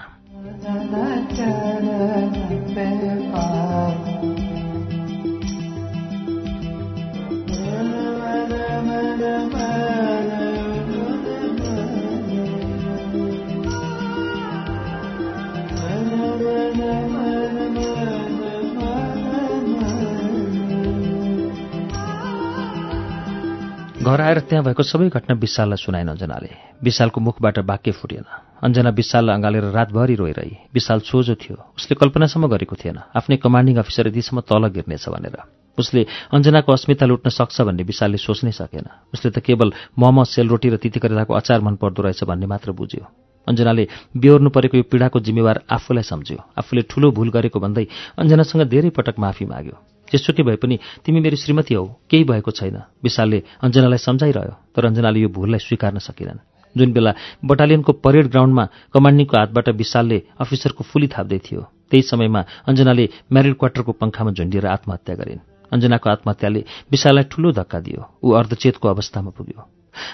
घर 24.06 24.20
आएर 24.20 24.38
त्यहाँ 24.46 24.64
भएको 24.64 24.82
सबै 24.86 25.08
घटना 25.10 25.34
विशाललाई 25.34 25.82
सुनाइन 25.82 26.08
अञ्जनाले। 26.14 26.78
विशालको 26.78 27.18
मुखबाट 27.20 27.58
वाक्य 27.66 27.90
फुटेन। 27.90 28.24
अञ्जना 28.62 28.90
विशाललाई 28.94 29.34
अँगालेर 29.34 29.64
रातभरि 29.74 30.14
रोइरही। 30.14 30.70
विशाल 30.70 31.00
सोझो 31.02 31.34
थियो। 31.34 31.74
उसले 31.74 31.94
कल्पनासम्म 31.98 32.46
गरेको 32.46 32.76
थिएन। 32.78 32.98
आफ्नै 33.18 33.36
कमान्डिङ 33.42 33.76
अफिसर 33.82 34.06
यतिसम्म 34.06 34.46
तल 34.46 34.62
गिर्नेछ 34.70 35.08
भनेर। 35.10 35.36
उसले 35.74 36.06
अञ्जनाको 36.30 36.70
अस्मिता 36.70 37.06
लुट्न 37.06 37.34
सक्छ 37.34 37.56
भन्ने 37.66 37.82
विशालले 37.82 38.18
सोच्नै 38.22 38.54
सकेन। 38.54 38.86
उसले 39.10 39.34
त 39.34 39.42
केवल 39.42 39.74
मोमो 39.98 40.22
सेलरोटी 40.22 40.68
र 40.70 40.76
तिती 40.78 41.02
करेलाको 41.02 41.34
अचार 41.34 41.66
मन 41.66 41.74
पर्दो 41.74 42.06
रहेछ 42.06 42.22
भन्ने 42.30 42.46
मात्र 42.46 42.78
बुझ्यो। 42.78 43.02
अञ्जनाले 43.50 43.84
बेहोर्नु 44.14 44.50
परेको 44.54 44.76
यो 44.76 44.86
पीडाको 44.86 45.18
जिम्मेवार 45.18 45.66
आफूलाई 45.66 46.06
सम्झ्यो। 46.06 46.38
आफूले 46.54 46.82
ठूलो 46.86 47.10
भूल 47.10 47.34
गरेको 47.34 47.58
भन्दै 47.58 47.86
अञ्जनासँग 48.22 48.70
धेरै 48.70 48.90
पटक 48.94 49.18
माफी 49.18 49.50
माग्यो। 49.50 49.95
जेसुकै 50.12 50.42
भए 50.42 50.56
पनि 50.56 50.78
तिमी 51.04 51.20
मेरो 51.20 51.36
श्रीमती 51.36 51.74
हौ। 51.74 51.84
केही 52.10 52.24
भएको 52.24 52.50
छैन। 52.50 52.76
विशालले 53.02 53.38
अञ्जनालाई 53.62 53.98
सम्झाइरह्यो 53.98 54.54
तर 54.74 54.84
अञ्जनाले 54.86 55.18
यो 55.20 55.28
भूललाई 55.28 55.58
स्वीकार्न 55.58 55.98
सकेनन्। 55.98 56.38
जुन 56.76 56.92
बेला 56.92 57.12
बटालियनको 57.44 57.92
परेड 58.04 58.26
ग्राउन्डमा 58.28 58.64
कमान्डिङको 58.92 59.36
हातबाट 59.36 59.68
विशालले 59.80 60.18
अफिसरको 60.40 60.82
फुली 60.84 61.08
थाप्दै 61.08 61.38
थियो 61.38 61.60
त्यही 61.90 62.02
समयमा 62.02 62.40
अञ्जनाले 62.68 63.04
म्यारिड 63.32 63.54
क्वार्टरको 63.56 63.92
पङ्खामा 63.92 64.30
झुन्डिएर 64.36 64.66
आत्महत्या 64.66 65.14
गरिन्। 65.16 65.40
अञ्जनाको 65.72 66.06
आत्महत्याले 66.10 66.60
विशाललाई 66.90 67.24
ठूलो 67.32 67.52
धक्का 67.52 67.78
दियो। 67.80 68.00
ऊ 68.22 68.28
अर्धचेतको 68.32 68.86
अवस्थामा 68.88 69.30
पुग्यो। 69.30 69.60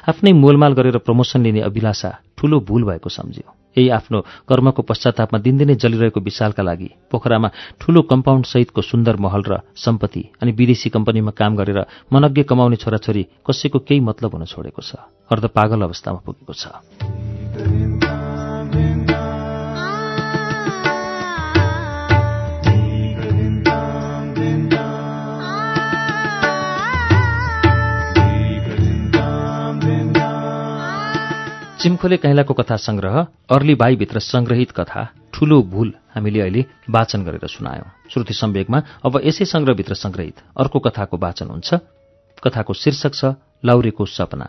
आफ्नै 0.09 0.33
मोलमाल 0.33 0.73
गरेर 0.79 0.97
प्रमोसन 1.03 1.43
लिने 1.43 1.61
अभिलाषा 1.61 2.11
ठूलो 2.39 2.61
भूल 2.61 2.83
भएको 2.85 3.09
सम्झ्यो। 3.09 3.62
यही 3.77 3.89
आफ्नो 3.89 4.21
कर्मको 4.49 4.83
पश्चातापमा 4.83 5.39
दिनदिनै 5.39 5.75
जलिरहेको 5.75 6.21
विशालका 6.21 6.63
लागि। 6.63 6.89
पोखरामा 7.11 7.49
ठूलो 7.81 8.03
कम्पाउन्ड 8.03 8.45
सहितको 8.47 8.81
सुन्दर 8.83 9.17
महल 9.17 9.43
र 9.43 9.53
सम्पत्ति 9.77 10.23
अनि 10.43 10.53
विदेशी 10.53 10.89
कम्पनीमा 10.91 11.33
काम 11.33 11.57
गरेर 11.57 11.81
मनज्ञ 12.13 12.43
कमाउने 12.43 12.77
छोराछोरी 12.77 13.23
कसैको 13.47 13.79
केही 13.79 14.01
मतलब 14.01 14.31
हुन 14.35 14.45
छोडेको 14.45 14.83
छ। 14.83 14.97
अर्ध 15.33 15.45
पागल 15.49 15.81
अवस्थामा 15.83 16.21
पुगेको 16.27 16.53
छ। 16.53 17.92
चिम्खोले 31.83 32.17
कैलाको 32.17 32.55
कथा 32.55 32.77
संग्रह 32.77 33.27
अर्ली 33.51 33.75
बाईभित्र 33.75 34.19
संग्रहित 34.19 34.71
कथा 34.71 35.03
ठूलो 35.35 35.63
भूल 35.63 35.93
हामीले 36.15 36.41
अहिले 36.41 36.65
वाचन 36.91 37.25
गरेर 37.25 37.47
सुनायौं। 37.47 37.91
श्रुति 38.11 38.35
सम्वेकमा 38.35 38.83
अब 39.07 39.21
यसै 39.25 39.45
संग्रहभित्र 39.45 39.95
संग्रहित। 39.95 40.43
अर्को 40.57 40.79
कथाको 40.79 41.17
वाचन 41.17 41.47
हुन्छ। 41.47 41.75
कथाको 42.43 42.73
शीर्षक 42.75 43.15
छ 43.15 43.25
लाउरेको 43.65 44.07
सपना। 44.07 44.47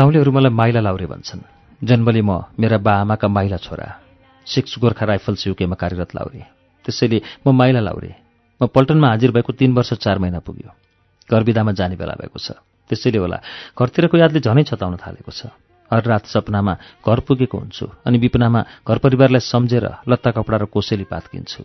गाउँलेहरू 0.00 0.32
मलाई 0.32 0.52
माइला 0.56 0.80
लाउरे 0.80 1.06
भन्छन्। 1.12 1.40
जन्मले 1.84 2.22
म 2.24 2.48
मेरा 2.56 2.78
बा 2.80 2.92
आमाका 3.04 3.28
माइला 3.28 3.56
छोरा 3.60 4.00
सिक्स 4.46 4.80
गोर्खा 4.80 5.04
राइफल 5.04 5.34
सिउकेमा 5.36 5.76
कार्यरत 5.76 6.16
लाउरे। 6.16 6.40
त्यसैले 6.84 7.18
म 7.44 7.52
माइला 7.52 7.80
लाउरे। 7.84 8.12
म 8.60 8.66
पल्टनमा 8.72 9.08
हाजिर 9.12 9.30
भएको 9.36 9.52
तीन 9.60 9.76
वर्ष 9.76 10.00
चार 10.00 10.16
महिना 10.24 10.40
पुग्यो। 10.40 10.72
घरविदामा 11.28 11.72
जाने 11.76 11.96
बेला 12.00 12.16
भएको 12.16 12.38
छ। 12.40 12.56
त्यसैले 12.88 13.18
होला 13.20 13.38
घरतिरको 13.76 14.16
यादले 14.16 14.40
झनै 14.40 14.64
छताउन 14.72 14.96
थालेको 15.04 15.32
छ। 15.36 15.52
हर 15.92 16.00
रात 16.08 16.32
सपनामा 16.32 16.74
घर 17.04 17.20
पुगेको 17.20 17.56
हुन्छु 17.60 17.86
अनि 18.08 18.16
विपनामा 18.24 18.60
घर 18.88 18.98
परिवारलाई 19.04 19.44
सम्झेर 19.44 19.84
लत्ता 20.08 20.30
कपडा 20.32 20.56
र 20.56 20.64
कोसेली 20.64 21.04
पात 21.12 21.28
किन्छु। 21.28 21.60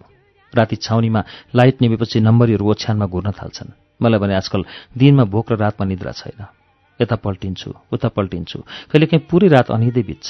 राति 0.52 0.76
छाउनीमा 0.76 1.22
लाइट 1.56 1.76
निभेपछि 1.80 2.20
नम्बरीहरू 2.20 2.68
ओछ्यानमा 2.68 3.06
घुर्न 3.08 3.32
थाल्छन्। 3.32 3.72
मलाई 4.04 4.20
भने 4.20 4.36
आजकल 4.36 4.62
दिनमा 4.92 5.24
भोक 5.24 5.52
र 5.52 5.56
रातमा 5.56 5.88
निद्रा 5.88 6.12
छैन। 6.12 6.65
यता 7.02 7.16
पल्टिन्छु 7.16 7.70
उता 7.94 8.08
पल्टिन्छु 8.16 8.60
कहिलेकाहीँ 8.92 9.28
पुरै 9.30 9.48
रात 9.48 9.72
अनिदै 9.72 10.04
बित्छ। 10.10 10.30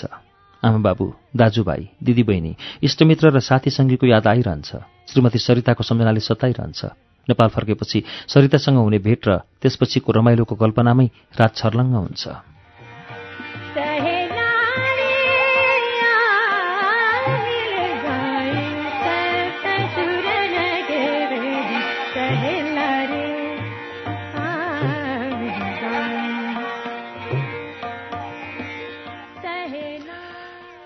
आमा 0.64 0.80
बाबु 0.82 1.06
दाजुभाइ 1.38 1.82
दिदीबहिनी 2.02 2.52
इष्टमित्र 2.84 3.26
र 3.30 3.40
साथी 3.40 3.70
सङ्गीको 3.70 4.06
याद 4.08 4.26
आइरहन्छ। 4.28 4.70
श्रीमती 5.10 5.40
सरिताको 5.40 5.84
सम्झनाले 5.84 6.22
सताइरहन्छ। 6.26 6.82
नेपाल 7.28 7.50
फर्केपछि 7.54 8.00
सरितासँग 8.30 8.78
हुने 8.78 9.00
भेट 9.06 9.22
र 9.28 9.32
त्यसपछिको 9.62 10.10
रमाइलोको 10.18 10.56
कल्पनामै 10.56 11.08
रात 11.40 11.54
छर्लङ्ग 11.56 11.94
हुन्छ। 11.96 12.55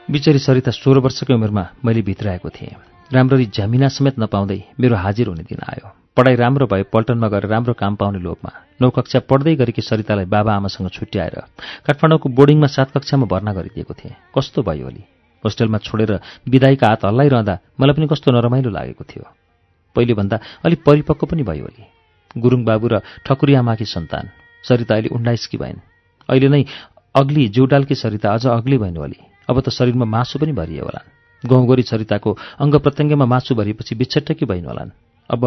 बिचरी 0.09 0.39
सरिता 0.39 0.71
सोह्र 0.73 0.99
वर्षकै 1.05 1.33
उमेरमा 1.33 1.63
मैले 1.85 2.01
भित्राएको 2.01 2.49
थिएँ। 2.49 2.73
राम्ररी 3.11 3.45
झ्यामिना 3.45 3.87
समेत 3.87 4.17
नपाउँदै 4.19 4.59
मेरो 4.81 4.95
हाजिर 4.97 5.27
हुने 5.27 5.43
दिन 5.45 5.61
आयो। 5.61 5.85
पढाइ 6.17 6.35
राम्रो 6.35 6.65
भए 6.65 6.83
पल्टनमा 6.89 7.27
गएर 7.29 7.45
राम्रो 7.45 7.73
काम 7.77 7.95
पाउने 7.95 8.17
लोभमा 8.17 8.51
नौ 8.81 8.89
कक्षा 8.89 9.19
पढ्दै 9.29 9.53
गरेकी 9.55 9.81
सरितालाई 9.85 10.25
बाबा 10.25 10.53
आमासँग 10.55 10.89
छुट्याएर 10.89 11.35
काठमाडौँको 11.85 12.29
बोर्डिङमा 12.29 12.67
सात 12.67 12.89
कक्षामा 12.89 13.25
भर्ना 13.29 13.53
गरिदिएको 13.53 13.93
थिएँ। 13.93 14.15
कस्तो 14.33 14.65
भयो 14.65 14.87
अलि? 14.89 15.03
होस्टेलमा 15.45 15.77
छोडेर 15.77 16.11
विदाईका 16.49 16.87
हात 16.89 17.05
हल्लाइरहँदा 17.05 17.55
मलाई 17.77 17.93
पनि 17.93 18.07
कस्तो 18.09 18.33
नरमाइलो 18.33 18.69
लागेको 18.73 19.03
थियो। 19.05 19.25
पहिलेभन्दा 19.95 20.37
अलिक 20.65 20.83
परिपक्व 20.83 21.25
पनि 21.29 21.43
भयो 21.45 21.65
अलि। 21.69 21.85
गुरुङ 22.33 22.65
बाबु 22.65 22.87
र 22.89 23.05
ठकुरी 23.29 23.53
आमाकी 23.61 23.85
सन्तान। 23.85 24.33
सरिता 24.65 24.93
अहिले 24.95 25.13
उन्नाइसकी 25.13 25.57
भइन्। 25.57 25.79
अहिले 26.29 26.49
नै 26.49 26.65
अग्ली 27.15 27.47
जिउडालकी 27.53 27.95
सरिता 27.95 28.33
अझ 28.33 28.45
अग्ली 28.57 28.77
भइन् 28.77 28.97
अलि। 28.97 29.28
अब 29.49 29.59
त 29.59 29.69
शरीरमा 29.69 30.05
मासु 30.05 30.39
पनि 30.39 30.53
भरिए 30.53 30.79
होलान्। 30.79 31.07
गाउँगोरी 31.43 31.83
सरिताको 31.83 32.29
अङ्ग 32.59 32.75
प्रत्यङ्गमा 32.75 33.25
मासु 33.25 33.55
भरिएपछि 33.55 33.95
बिछट्टकी 33.95 34.45
भइन 34.45 34.65
होलान्? 34.65 34.91
अब 35.29 35.41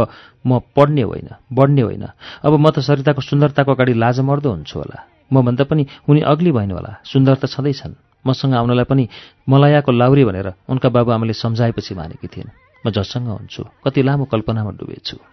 म 0.47 0.59
पढ्ने 0.77 1.03
होइन 1.03 1.29
बढ्ने 1.53 1.83
होइन। 1.83 2.05
अब 2.43 2.53
म 2.59 2.71
त 2.71 2.79
सरिताको 2.79 3.21
सुन्दरताको 3.21 3.71
अगाडि 3.73 3.95
लाज 3.95 4.21
मर्दो 4.21 4.51
हुन्छु 4.51 4.79
होला। 4.79 4.99
मभन्दा 5.33 5.65
पनि 5.65 5.87
उनी 6.09 6.21
अग्ली 6.21 6.53
भइन 6.53 6.71
होला। 6.71 6.93
सुन्दर 7.05 7.35
त 7.35 7.47
छँदैछन् 7.47 7.95
मसँग 8.27 8.55
आउनलाई 8.55 8.85
पनि 8.85 9.09
मलायाको 9.49 9.93
लाउरी 9.93 10.25
भनेर 10.25 10.49
उनका 10.69 10.89
बाबुआमाले 10.89 11.33
सम्झाएपछि 11.33 11.95
मानेकी 11.95 12.29
थिइन्। 12.29 12.51
म 12.87 12.91
जससँग 12.91 13.29
हुन्छु। 13.29 13.63
कति 13.85 14.03
लामो 14.03 14.25
कल्पनामा 14.25 14.71
डुबेछु। 14.79 15.32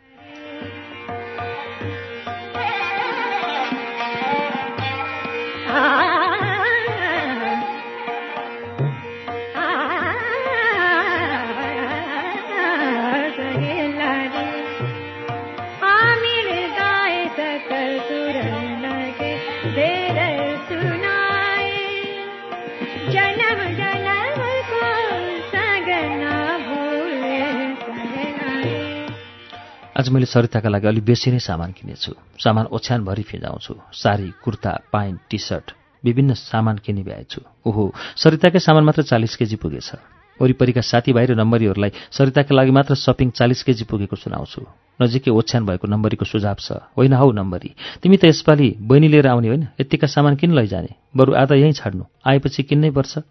आज 30.00 30.10
मैले 30.10 30.26
सरिताका 30.26 30.70
लागि 30.70 30.88
अलिक 30.88 31.04
बेसी 31.04 31.32
नै 31.32 31.40
सामान 31.44 31.72
किनेछु। 31.76 32.16
सामान 32.40 32.66
ओछ्यानभरि 32.72 33.24
फिजाउँछु। 33.24 33.74
Sari 33.92 34.32
kurta 34.44 34.72
pant 34.94 35.20
T 35.30 35.38
shirt 35.38 35.72
विभिन्न 36.04 36.34
सामान 36.40 36.78
किनि 36.80 37.04
भ्याएछु। 37.04 37.42
ओहो 37.68 37.84
सरिताकै 38.16 38.60
सामान 38.64 38.84
मात्र 38.84 39.04
चालिस 39.04 39.36
केजी 39.36 39.56
पुगेछ। 39.60 39.92
वरिपरिका 40.40 40.82
साथीभाइ 40.82 41.26
र 41.26 41.36
नम्बरीहरूलाई 41.36 41.92
सरिताका 42.16 42.56
लागि 42.56 42.72
मात्र 42.72 42.96
सपिङ 42.96 43.30
चालिस 43.36 43.64
केजी 43.64 43.84
पुगेको 43.92 44.16
सुनाउँछु। 44.16 44.62
नजिकै 45.04 45.32
ओछ्यान 45.36 45.68
भएको 45.68 45.88
नम्बरीको 45.92 46.26
सुझाव 46.32 46.58
छ। 46.64 46.80
होइन 46.96 47.14
हौ 47.20 47.32
नम्बरी। 47.36 48.00
तिमी 48.00 48.18
त 48.18 48.32
यसपालि 48.32 48.80
बहिनी 48.80 49.08
लिएर 49.12 49.28
आउने 49.28 49.48
होइन। 49.52 49.68
यत्तिका 49.84 50.08
सामान 50.08 50.40
किन 50.40 50.56
लैजाने? 50.56 50.96
बरु 51.12 51.36
आधा 51.36 51.56
यहीँ 51.60 51.76
छाड्नु। 51.76 52.08
आएपछि 52.24 52.64
किन्नै 52.64 52.92
पर्छ। 52.96 53.28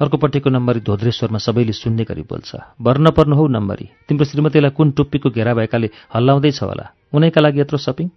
अर्कोपट्टिको 0.00 0.50
नम्बरी 0.50 0.80
धोद्रेश्वरमा 0.80 1.38
सबैले 1.38 1.72
सुन्ने 1.72 2.04
गरी 2.04 2.22
बोल्छ। 2.22 2.56
भर्न 2.82 3.10
पर्नु 3.10 3.36
हौ 3.36 3.46
नम्बरी। 3.46 3.90
तिम्रो 4.08 4.24
श्रीमतीलाई 4.24 4.70
कुन 4.70 4.90
टुप्पीको 4.90 5.30
घेरा 5.30 5.54
भएकाले 5.54 5.90
हल्लाउँदैछ 6.14 6.62
होला। 6.62 6.90
उनैका 7.14 7.40
लागि 7.40 7.60
यत्रो 7.60 7.78
सपिङ? 7.78 8.10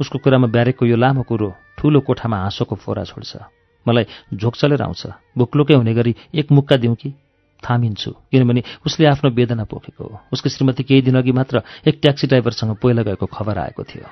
उसको 0.00 0.18
कुरामा 0.18 0.46
ब्यारेकको 0.46 0.86
यो 0.86 0.96
लामो 0.96 1.22
कुरो 1.22 1.54
ठूलो 1.78 2.00
कोठामा 2.00 2.36
हाँसोको 2.36 2.76
फोरा 2.76 3.04
छोड्छ। 3.04 3.36
मलाई 3.88 4.06
झोक 4.34 4.56
चलेर 4.56 4.82
आउँछ। 4.82 5.06
भुक्लुकै 5.38 5.74
हुने 5.74 5.94
गरी 5.94 6.16
एक 6.34 6.52
मुक्का 6.52 6.76
दिउँ 6.76 6.94
कि? 6.94 7.10
थामिन्छु। 7.70 8.10
किनभने 8.10 8.62
उसले 8.86 9.06
आफ्नो 9.06 9.30
वेदना 9.30 9.64
पोखेको 9.64 10.04
हो। 10.04 10.20
उसको 10.32 10.48
श्रीमती 10.48 10.82
केही 10.82 11.02
दिन 11.02 11.18
अघि 11.18 11.32
मात्र 11.32 11.62
एक 11.86 11.98
ट्याक्सी 12.02 12.26
ड्राइभरसँग 12.26 12.76
पहिला 12.76 13.02
गएको 13.02 13.26
खबर 13.26 13.58
आएको 13.58 13.82
थियो। 13.84 14.04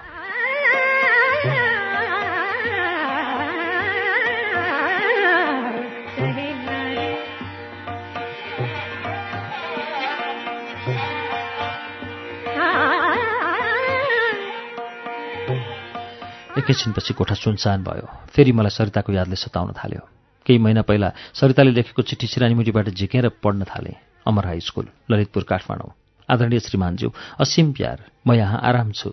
एकैछिनपछि 16.63 17.15
कोठा 17.15 17.35
सुनसान 17.35 17.83
भयो। 17.83 18.07
फेरि 18.31 18.53
मलाई 18.55 18.71
सरिताको 18.71 19.13
यादले 19.13 19.37
सताउन 19.37 19.73
थाल्यो। 19.75 20.03
केही 20.47 20.59
महिना 20.59 20.83
पहिला 20.87 21.09
सरिताले 21.35 21.71
लेखेको 21.75 22.03
चिठी 22.03 22.27
सिरानीमुटीबाट 22.27 22.89
झिकेर 22.95 23.29
पढ्न 23.43 23.65
थालेँ। 23.67 23.99
Amar 24.27 24.47
high 24.47 24.61
school 24.61 24.87
Lalitpur 25.11 25.43
Kathmandu. 25.43 25.91
आदरणीय 26.31 26.61
श्रीमानज्यू 26.61 27.11
असीम 27.43 27.73
प्यार 27.73 27.99
म 28.27 28.35
यहाँ 28.35 28.61
आराम 28.63 28.91
छु। 28.95 29.11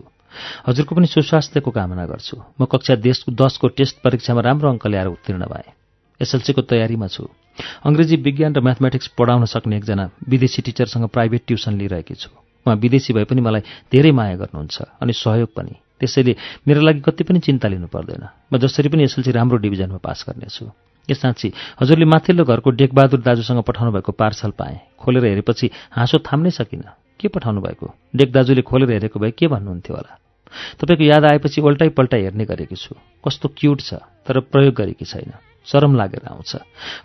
हजुरको 0.66 0.94
पनि 0.94 1.06
सुस्वास्थ्यको 1.06 1.70
कामना 1.70 2.06
गर्छु। 2.06 2.36
म 2.38 2.64
कक्षा 2.70 2.94
देश 3.02 3.24
दसको 3.26 3.68
टेस्ट 3.74 3.98
परीक्षामा 3.98 4.40
राम्रो 4.46 4.70
अङ्क 4.70 4.86
ल्याएर 4.86 5.06
उत्तीर्ण 5.10 5.42
भएँ। 5.50 5.74
एसएलसीको 6.22 6.62
तयारीमा 6.62 7.06
छु। 7.10 7.26
अङ्ग्रेजी 7.82 8.16
विज्ञान 8.22 8.54
र 8.54 8.60
म्याथमेटिक्स 8.62 9.06
पढाउन 9.18 9.44
सक्ने 9.50 9.76
एकजना 9.76 10.10
विदेशी 10.22 10.62
टिचरसँग 10.62 11.10
प्राइभेट 11.10 11.42
ट्युसन 11.46 11.74
लिइरहेकी 11.74 12.14
छु। 12.14 12.30
उहाँ 12.66 12.76
विदेशी 12.78 13.10
भए 13.12 13.24
पनि 13.26 13.40
मलाई 13.42 13.62
धेरै 13.90 14.12
माया 14.14 14.36
गर्नुहुन्छ 14.38 15.02
अनि 15.02 15.12
सहयोग 15.12 15.50
पनि। 15.50 15.74
त्यसैले 16.00 16.32
मेरो 16.66 16.80
लागि 16.80 17.00
कति 17.04 17.24
पनि 17.24 17.38
चिन्ता 17.38 17.68
लिनु 17.68 17.86
पर्दैन। 17.86 18.24
म 18.52 18.58
जसरी 18.58 18.88
पनि 18.88 19.04
एसएलसी 19.04 19.30
राम्रो 19.30 19.58
डिभिजनमा 19.60 20.00
पास 20.00 20.24
गर्नेछु। 20.28 20.64
ए 21.08 21.14
साँच्ची 21.14 21.52
हजुरले 21.80 22.04
माथिल्लो 22.04 22.44
घरको 22.44 22.70
डेकबहादुर 22.70 23.20
दाजुसँग 23.20 23.62
पठाउनु 23.62 23.92
भएको 23.92 24.12
पार्सल 24.12 24.50
पाएँ। 24.56 24.96
खोलेर 24.96 25.24
हेरेपछि 25.24 25.70
हाँसो 25.92 26.18
थाम्नै 26.24 26.50
सकिनँ। 26.50 26.96
के 27.20 27.28
पठाउनु 27.28 27.60
भएको 27.60 27.86
डेक 28.16 28.32
दाजुले 28.32 28.62
खोलेर 28.62 28.90
हेरेको 28.90 29.20
भए 29.20 29.30
के 29.36 29.46
भन्नुहुन्थ्यो 29.48 29.96
होला? 29.96 30.12
तपाईँको 30.80 31.04
याद 31.04 31.24
आएपछि 31.24 31.60
उल्टाइ 31.60 31.88
पल्टाइ 31.92 32.22
हेर्ने 32.22 32.44
गरेकी 32.44 32.76
छु। 32.76 32.94
कस्तो 33.20 33.48
क्युट 33.52 33.80
छ 33.80 34.00
तर 34.26 34.40
प्रयोग 34.40 34.74
गरेकी 34.74 35.04
छैन। 35.04 35.36
शरम 35.66 35.94
लागेर 35.96 36.24
आउँछ। 36.26 36.52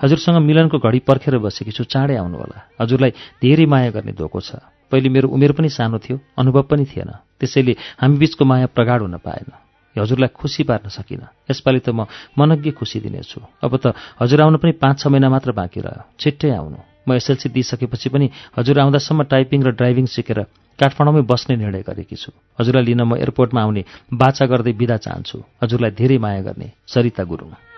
हजुरसँग 0.02 0.38
मिलनको 0.40 0.80
घडी 0.80 1.00
पर्खेर 1.04 1.38
बसेकी 1.44 1.72
छु 1.72 1.84
चाँडै 1.84 2.16
आउनु 2.16 2.38
होला। 2.38 2.58
हजुरलाई 2.82 3.12
धेरै 3.44 3.66
माया 3.66 3.90
गर्ने 3.92 4.14
धोको 4.16 4.40
छ। 4.40 4.56
पहिले 4.92 5.10
मेरो 5.10 5.28
उमेर 5.30 5.52
पनि 5.52 5.70
सानो 5.70 5.98
थियो 6.00 6.20
अनुभव 6.38 6.64
पनि 6.70 6.86
थिएन। 6.86 7.12
त्यसैले 7.40 7.74
हामी 8.02 8.18
बिचको 8.18 8.46
माया 8.46 8.68
प्रगाड 8.72 9.02
हुन 9.02 9.18
पाएन। 9.18 9.50
हजुरलाई 9.96 10.30
खुसी 10.36 10.64
पार्न 10.64 10.90
सकिनँ। 10.90 11.28
यसपालि 11.52 11.80
त 11.80 11.90
म 11.90 12.06
मनज्ञ 12.38 12.72
खुसी 12.72 13.00
दिनेछु। 13.00 13.40
अब 13.64 13.74
त 13.78 13.96
हजुर 14.20 14.42
आउनु 14.42 14.58
पनि 14.58 14.72
पाँच 14.76 15.00
छ 15.00 15.08
महिना 15.08 15.30
मात्र 15.30 15.52
बाँकी 15.56 15.80
रह्यो। 15.80 16.04
छिट्टै 16.20 16.52
आउनु। 16.52 16.80
म 17.08 17.14
एसएलसी 17.14 17.50
दिइसकेपछि 17.50 18.10
पनि 18.10 18.30
हजुर 18.58 18.80
आउँदासम्म 18.80 19.24
टाइपिङ 19.24 19.64
र 19.64 19.72
ड्राइभिङ 19.72 20.06
सिकेर 20.06 20.40
काठमाडौँमै 20.80 21.22
बस्ने 21.24 21.56
निर्णय 21.56 21.82
गरेकी 21.88 22.16
छु। 22.16 22.32
हजुरलाई 22.60 22.84
लिन 22.84 23.02
म 23.08 23.16
एयरपोर्टमा 23.16 23.62
आउने 23.62 23.84
बाचा 24.12 24.46
गर्दै 24.52 24.74
बिदा 24.74 24.98
चाहन्छु। 24.98 25.38
हजुरलाई 25.64 25.92
धेरै 25.96 26.18
माया 26.18 26.42
गर्ने 26.42 26.68
सरिता 26.88 27.24
गुरुङ। 27.24 27.75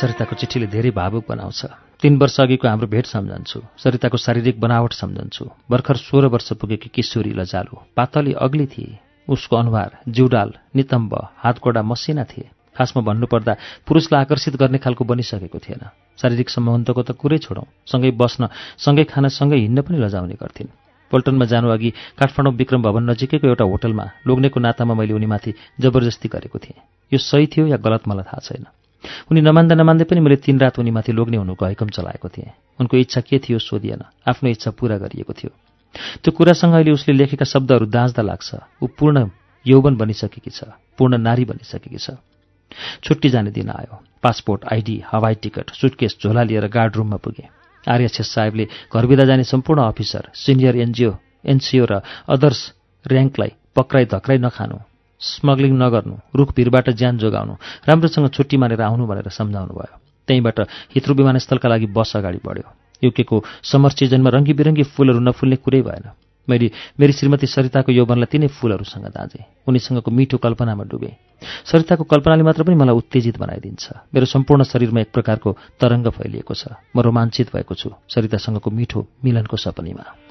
सरिताको 0.00 0.32
चिठीले 0.32 0.66
धेरै 0.72 0.90
भावुक 0.96 1.24
बनाउँछ। 1.28 1.60
तीन 2.00 2.16
वर्ष 2.16 2.40
अघिको 2.40 2.68
हाम्रो 2.68 2.88
भेट 2.88 3.06
सम्झन्छु। 3.06 3.60
सरिताको 3.76 4.16
शारीरिक 4.16 4.56
बनावट 4.60 4.92
सम्झन्छु। 4.96 5.44
भर्खर 5.70 5.96
सोह्र 6.00 6.26
वर्ष 6.32 6.52
पुगेकी 6.56 6.88
किशोरी 6.88 7.32
लजालु। 7.36 7.76
पातली 7.92 8.32
अग्ली 8.32 8.66
थिए। 8.66 8.98
उसको 9.28 9.56
अनुहार 9.56 9.90
जिउडाल 10.08 10.50
नितम्ब 10.76 11.12
हातकोडा 11.44 11.82
मसिना 11.82 12.24
थिए। 12.24 12.48
खासमा 12.76 13.02
भन्नुपर्दा 13.04 13.52
पुरुषलाई 13.84 14.20
आकर्षित 14.24 14.56
गर्ने 14.56 14.78
खालको 14.80 15.04
बनिसकेको 15.04 15.58
थिएन। 15.58 15.82
शारीरिक 16.16 16.48
सम्बन्धको 16.48 17.02
त 17.02 17.12
कुरै 17.20 17.38
छोडौँ। 17.44 17.68
सँगै 17.84 18.10
बस्न 18.16 18.48
सँगै 18.80 19.04
खान 19.04 19.28
सँगै 19.28 19.58
हिँड्न 19.60 19.84
पनि 19.84 20.00
लजाउने 20.00 20.40
गर्थिन्। 20.40 20.72
पल्टनमा 21.12 21.44
जानु 21.44 21.68
अघि 21.68 21.90
काठमाडौँ 22.16 22.56
विक्रम 22.56 22.82
भवन 22.82 23.10
नजिकैको 23.10 23.46
एउटा 23.52 23.64
होटलमा 23.68 24.04
लोग्नेको 24.26 24.60
नातामा 24.60 24.94
मैले 24.96 25.12
उनीमाथि 25.12 25.52
जबरजस्ती 25.76 26.28
गरेको 26.32 26.58
थिएँ। 26.58 26.80
यो 27.12 27.18
सही 27.20 27.46
थियो 27.52 27.66
या 27.66 27.76
गलत 27.76 28.08
मलाई 28.08 28.24
थाहा 28.24 28.40
छैन। 28.40 28.64
उनी 29.30 29.40
नमान्दा 29.40 29.74
नमान्दै 29.74 30.04
पनि 30.04 30.20
मैले 30.20 30.36
तीन 30.36 30.60
रात 30.60 30.78
उनीमाथि 30.78 31.12
लोग्ने 31.12 31.36
हुनुको 31.36 31.64
हैकम 31.66 31.88
चलाएको 31.88 32.28
थिएँ। 32.28 32.50
उनको 32.80 32.96
इच्छा 32.96 33.20
के 33.20 33.38
थियो 33.38 33.58
सोधिएन। 33.58 34.02
आफ्नो 34.28 34.50
इच्छा 34.50 34.70
पूरा 34.70 34.96
गरिएको 34.98 35.32
थियो। 35.32 35.50
त्यो 36.22 36.30
कुरासँग 36.32 36.74
अहिले 36.74 36.90
उसले 36.90 37.14
लेखेका 37.14 37.44
शब्दहरू 37.44 37.86
दाँच्दा 37.86 38.22
लाग्छ। 38.22 38.82
ऊ 38.82 38.86
पूर्ण 38.86 39.30
यौवन 39.66 39.96
बनिसकेकी 39.96 40.50
छ। 40.50 40.64
पूर्ण 40.98 41.18
नारी 41.18 41.44
बनिसकेकी 41.44 41.98
छ। 41.98 42.10
छुट्टी 43.02 43.28
जाने 43.28 43.50
दिन 43.50 43.70
आयो। 43.70 43.94
पासपोर्ट 44.22 44.64
आइडी 44.72 45.02
हवाई 45.10 45.34
टिकट 45.34 45.70
सुटकेस 45.70 46.16
झोला 46.22 46.42
लिएर 46.42 46.66
गार्ड 46.68 46.96
रुममा 46.96 47.16
पुगे। 47.16 47.48
आर्य 47.88 48.08
छेस 48.08 48.28
साहेबले 48.34 48.68
घर 48.94 49.06
बिदा 49.06 49.24
जाने 49.24 49.44
सम्पूर्ण 49.44 49.82
अफिसर 49.82 50.30
सिनियर 50.34 50.76
एनजिओ 50.76 51.14
एनसिओ 51.46 51.84
र 51.90 52.00
अदर्स 52.28 52.60
ऱ्याङ्कलाई 53.04 53.52
पक्राइ 53.76 54.04
धक्राइ 54.04 54.38
नखानु। 54.38 54.89
स्मग्लिङ 55.20 55.72
नगर्नु 55.76 56.16
रुख 56.36 56.54
भिरबाट 56.56 56.90
ज्यान 56.90 57.18
जोगाउनु 57.18 57.54
राम्रोसँग 57.88 58.28
छुट्टी 58.30 58.56
मानेर 58.56 58.80
आउनु 58.82 59.06
भनेर 59.06 59.28
सम्झाउनु 59.28 59.72
भयो। 59.74 59.96
त्यहीँबाट 60.28 60.58
हित्रो 60.94 61.14
विमानस्थलका 61.14 61.68
लागि 61.68 61.86
बस 61.92 62.16
अगाडि 62.16 62.40
बढ्यो। 62.40 62.68
युकेको 63.04 63.36
समर 63.62 63.90
सिजनमा 63.90 64.30
रङ्गी 64.30 64.52
बिरङ्गी 64.52 64.84
फुलहरू 64.94 65.20
नफुल्ने 65.20 65.56
कुरै 65.64 65.82
भएन। 65.82 66.06
मैले 66.48 66.70
मेरी 67.00 67.12
श्रीमती 67.12 67.46
सरिताको 67.46 67.92
यौवनलाई 67.92 68.28
तिनै 68.32 68.48
फुलहरूसँग 68.48 69.06
दाँजेँ। 69.12 69.68
उनीसँगको 69.68 70.10
मिठो 70.10 70.36
कल्पनामा 70.40 70.84
डुबेँ। 70.88 71.14
सरिताको 71.68 72.04
कल्पनाले 72.04 72.42
मात्र 72.42 72.62
पनि 72.64 72.76
मलाई 72.76 72.96
उत्तेजित 72.96 73.36
बनाइदिन्छ। 73.38 73.84
मेरो 74.14 74.26
सम्पूर्ण 74.26 74.62
शरीरमा 74.64 75.00
एक 75.00 75.12
प्रकारको 75.12 75.50
तरङ्ग 75.80 76.08
फैलिएको 76.16 76.54
छ। 76.54 76.80
म 76.96 77.00
रोमाञ्चित 77.00 77.52
भएको 77.54 77.74
छु 77.74 77.88
सरितासँगको 78.08 78.70
मिठो 78.70 79.00
मिलनको 79.24 79.56
सपनीमा। 79.56 80.29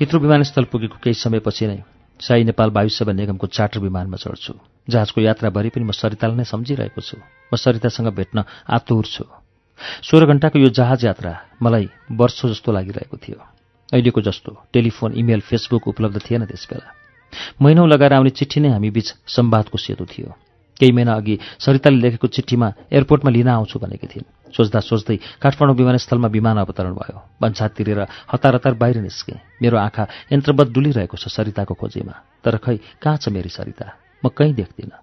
हित्रो 0.00 0.18
विमानस्थल 0.20 0.64
पुगेको 0.64 0.96
केही 1.02 1.14
समयपछि 1.14 1.66
नै 1.66 1.80
साई 2.20 2.44
नेपाल 2.44 2.70
वायु 2.70 2.88
सेवा 2.88 3.12
निगमको 3.12 3.46
चार्टर 3.46 3.80
विमानमा 3.80 4.16
चढ्छु। 4.16 4.52
जहाजको 4.88 5.20
यात्राभरि 5.20 5.68
पनि 5.72 5.84
म 5.84 5.92
सरितालाई 5.96 6.36
नै 6.36 6.44
सम्झिरहेको 6.44 7.00
छु। 7.00 7.16
म 7.16 7.56
सरितासँग 7.56 8.08
भेट्न 8.12 8.44
आतुर 8.68 9.04
छु। 9.04 9.24
सोह्र 10.04 10.26
घण्टाको 10.26 10.58
यो 10.58 10.68
जहाज 10.68 11.04
यात्रा 11.04 11.32
मलाई 11.62 11.88
वर्षो 12.12 12.48
जस्तो 12.52 12.72
लागिरहेको 12.72 13.16
थियो। 13.16 13.40
अहिलेको 13.92 14.20
जस्तो 14.20 14.50
टेलिफोन 14.72 15.12
इमेल 15.16 15.40
फेसबुक 15.40 15.88
उपलब्ध 15.88 16.20
थिएन 16.20 16.44
त्यसबेला। 16.44 16.88
महिनौ 17.62 17.86
लगाएर 17.86 18.12
आउने 18.12 18.30
चिठी 18.36 18.60
नै 18.60 18.68
हामी 18.76 18.90
बीच 18.90 19.08
सम्वादको 19.26 19.78
सेतु 19.78 20.04
थियो। 20.04 20.28
केही 20.80 20.92
महिना 20.92 21.12
अघि 21.14 21.38
सरिताले 21.58 21.96
लेखेको 21.96 22.26
चिठीमा 22.26 22.68
एयरपोर्टमा 22.92 23.30
लिन 23.30 23.48
आउँछु 23.48 23.78
भनेकी 23.78 24.06
थिइन्। 24.06 24.52
सोच्दा 24.52 24.80
सोच्दै 24.80 25.16
काठमाडौँ 25.42 25.76
विमानस्थलमा 25.76 26.28
विमान 26.28 26.56
अवतरण 26.58 26.92
भयो। 26.94 27.18
भन्सात 27.40 27.70
तिरेर 27.76 28.00
हतार 28.32 28.54
हतार 28.54 28.74
बाहिर 28.74 29.00
निस्केँ। 29.00 29.40
मेरो 29.62 29.76
आँखा 29.76 30.04
यन्त्रवत 30.32 30.68
डुलिरहेको 30.72 31.16
छ 31.16 31.28
सरिताको 31.28 31.74
खोजीमा। 31.74 32.14
तर 32.44 32.56
खै 32.60 32.76
कहाँ 33.02 33.16
छ 33.16 33.28
मेरी 33.28 33.48
सरिता? 33.48 33.86
म 34.24 34.28
कहीँ 34.28 34.54
देख्दिनँ। 34.54 35.00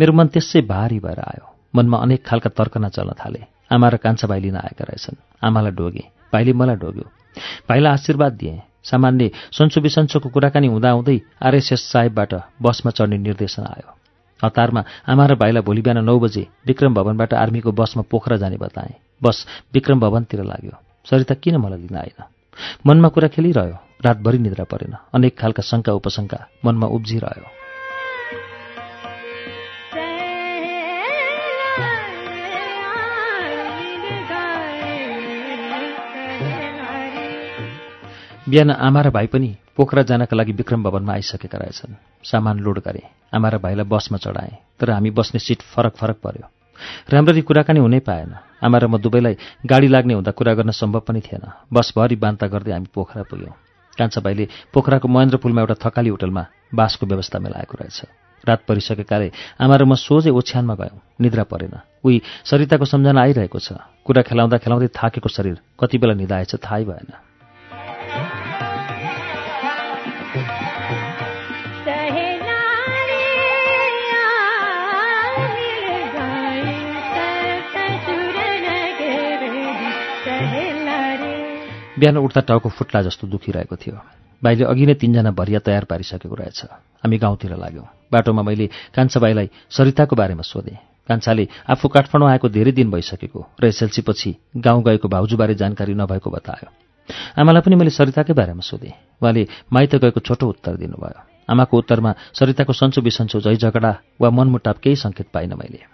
मेरो 0.00 0.12
मन 0.12 0.26
त्यसै 0.34 0.60
भारी 0.66 0.98
भएर 0.98 1.20
आयो। 1.20 1.46
मनमा 1.74 1.98
अनेक 1.98 2.20
खालका 2.26 2.50
तर्कना 2.50 2.88
चल्न 2.88 3.14
थाले। 3.16 3.40
आमा 3.72 3.88
र 3.88 3.96
कान्छा 3.96 4.28
भाइ 4.28 4.40
लिन 4.40 4.56
आएका 4.56 4.84
रहेछन्। 4.84 5.16
आमालाई 5.40 5.72
डोगे। 5.72 6.04
भाइले 6.32 6.52
मलाई 6.52 6.76
डोग्यो। 6.76 7.06
भाइलाई 7.68 7.92
आशीर्वाद 7.92 8.32
दिएँ। 8.32 8.60
सामान्य 8.84 9.30
सन्चो 9.54 9.80
बिसन्चोको 9.80 10.28
कुराकानी 10.28 10.66
हुँदाहुँदै 10.66 11.18
आरएसएस 11.42 11.82
साहेबबाट 11.92 12.34
बसमा 12.62 12.90
चढ्ने 12.90 13.18
निर्देशन 13.18 13.62
आयो। 13.62 14.01
हतारमा 14.44 14.84
आमा 15.08 15.26
र 15.26 15.34
भाइलाई 15.34 15.62
भोलि 15.62 15.82
बिहान 15.82 16.04
नौ 16.04 16.18
बजे 16.18 16.46
विक्रम 16.66 16.94
भवनबाट 16.94 17.34
आर्मीको 17.34 17.72
बसमा 17.72 18.02
पोखरा 18.10 18.36
जाने 18.36 18.56
बताएँ। 18.56 18.94
बस 19.22 19.46
विक्रम 19.74 20.00
भवनतिर 20.00 20.42
लाग्यो। 20.42 20.76
सरिता 21.10 21.34
किन 21.34 21.56
मलाई 21.56 21.78
लिन 21.78 21.96
आएन? 21.96 22.18
मनमा 22.86 23.08
कुरा 23.08 23.28
खेलिरह्यो। 23.28 23.78
रातभरि 24.04 24.38
निद्रा 24.38 24.64
परेन। 24.64 24.96
अनेक 25.14 25.38
खालका 25.38 25.62
शङ्का 25.62 25.92
उपशङ्का 25.92 26.38
मनमा 26.64 26.86
उब्जिरह्यो। 26.86 27.61
बिहान 38.52 38.70
आमा 38.70 39.00
र 39.00 39.10
भाइ 39.10 39.26
पनि 39.32 39.48
पोखरा 39.76 40.02
जानका 40.04 40.36
लागि 40.36 40.52
विक्रम 40.52 40.82
भवनमा 40.84 41.12
आइसकेका 41.12 41.58
रहेछन्। 41.58 41.96
सामान 42.20 42.58
लोड 42.60 42.78
गरे 42.84 43.00
आमा 43.32 43.48
र 43.48 43.56
भाइलाई 43.64 43.88
बसमा 43.88 44.18
चढाएँ 44.20 44.76
तर 44.76 44.90
हामी 44.92 45.10
बस्ने 45.16 45.40
सिट 45.40 45.64
फरक 45.72 45.96
फरक 45.96 46.16
पर्यो। 46.20 46.44
राम्ररी 47.08 47.40
कुराकानी 47.48 47.80
हुनै 47.80 48.00
पाएन। 48.04 48.60
आमा 48.60 48.78
र 48.78 48.92
म 48.92 49.00
दुवैलाई 49.00 49.64
गाडी 49.64 49.88
लाग्ने 49.88 50.14
हुँदा 50.14 50.36
कुरा 50.36 50.52
गर्न 50.52 50.70
सम्भव 50.70 51.00
पनि 51.00 51.20
थिएन। 51.24 51.48
बसभरि 51.72 52.16
बान्ता 52.20 52.46
गर्दै 52.52 52.72
हामी 52.76 52.92
पोखरा 52.92 53.24
पुग्यौँ। 53.24 53.56
कान्छा 53.96 54.20
भाइले 54.20 54.44
पोखराको 54.68 55.08
महेन्द्रपुलमा 55.08 55.60
एउटा 55.64 55.76
थकाली 55.88 56.12
होटलमा 56.12 56.44
बासको 56.76 57.08
व्यवस्था 57.08 57.38
मिलाएको 57.40 57.74
रहेछ। 57.80 58.04
रात 58.44 58.60
परिसकेकाले 58.68 59.32
आमा 59.64 59.76
र 59.80 59.88
म 59.88 59.96
सोझै 59.96 60.28
ओछ्यानमा 60.28 60.76
गयौँ। 60.76 61.00
निद्रा 61.24 61.48
परेन। 61.48 62.04
उही 62.04 62.20
सरिताको 62.44 62.84
सम्झना 62.84 63.16
आइरहेको 63.16 63.58
छ। 63.64 63.80
कुरा 64.04 64.28
खेलाउँदा 64.28 64.60
खेलाउँदै 64.60 64.92
थाकेको 64.92 65.28
शरीर 65.32 65.56
कति 65.80 65.96
बेला 65.96 66.14
निधाएछ 66.20 66.60
थाहै 66.60 66.84
भएन। 66.84 67.31
बिहान 82.02 82.18
उठ्दा 82.18 82.40
टाउको 82.42 82.68
फुट्ला 82.68 83.00
जस्तो 83.06 83.30
दुखिरहेको 83.30 83.76
थियो। 83.78 83.94
भाइले 84.42 84.64
अघि 84.66 84.86
नै 84.86 84.94
तिनजना 84.98 85.30
भरिया 85.30 85.58
तयार 85.62 85.84
पारिसकेको 85.86 86.34
रहेछ। 86.34 86.60
हामी 86.98 87.16
गाउँतिर 87.18 87.54
लाग्यौँ। 87.54 87.86
बाटोमा 88.10 88.42
मैले 88.42 88.66
कान्छा 88.90 89.20
भाइलाई 89.22 89.48
सरिताको 89.70 90.16
बारेमा 90.18 90.42
सोधेँ। 90.42 91.06
कान्छाले 91.06 91.46
आफू 91.70 91.88
काठमाडौँ 91.88 92.28
आएको 92.30 92.48
धेरै 92.50 92.72
दिन 92.74 92.90
भइसकेको 92.90 93.40
र 93.54 93.70
एसएलसी 93.70 94.02
पछि 94.02 94.30
गाउँ 94.56 94.82
गएको 94.82 95.06
भाउजूबारे 95.08 95.54
जानकारी 95.54 95.94
नभएको 95.94 96.30
बतायो। 96.30 96.68
आमालाई 97.38 97.62
पनि 97.62 97.74
मैले 97.78 97.94
सरिताकै 97.94 98.34
बारेमा 98.34 98.66
सोधेँ। 98.66 99.22
उहाँले 99.22 99.46
माइत 99.70 99.94
गएको 100.02 100.20
छोटो 100.20 100.46
उत्तर 100.48 100.74
दिनुभयो। 100.82 101.22
आमाको 101.46 101.78
उत्तरमा 101.78 102.10
सरिताको 102.34 102.72
सन्चो 102.72 103.02
बिसन्चो 103.02 103.38
झै 103.40 103.56
झगडा 103.62 103.92
वा 104.18 104.30
मनमुटाप 104.30 104.78
केही 104.82 104.96
सङ्केत 104.96 105.30
पाइनँ 105.30 105.54
मैले। 105.54 105.86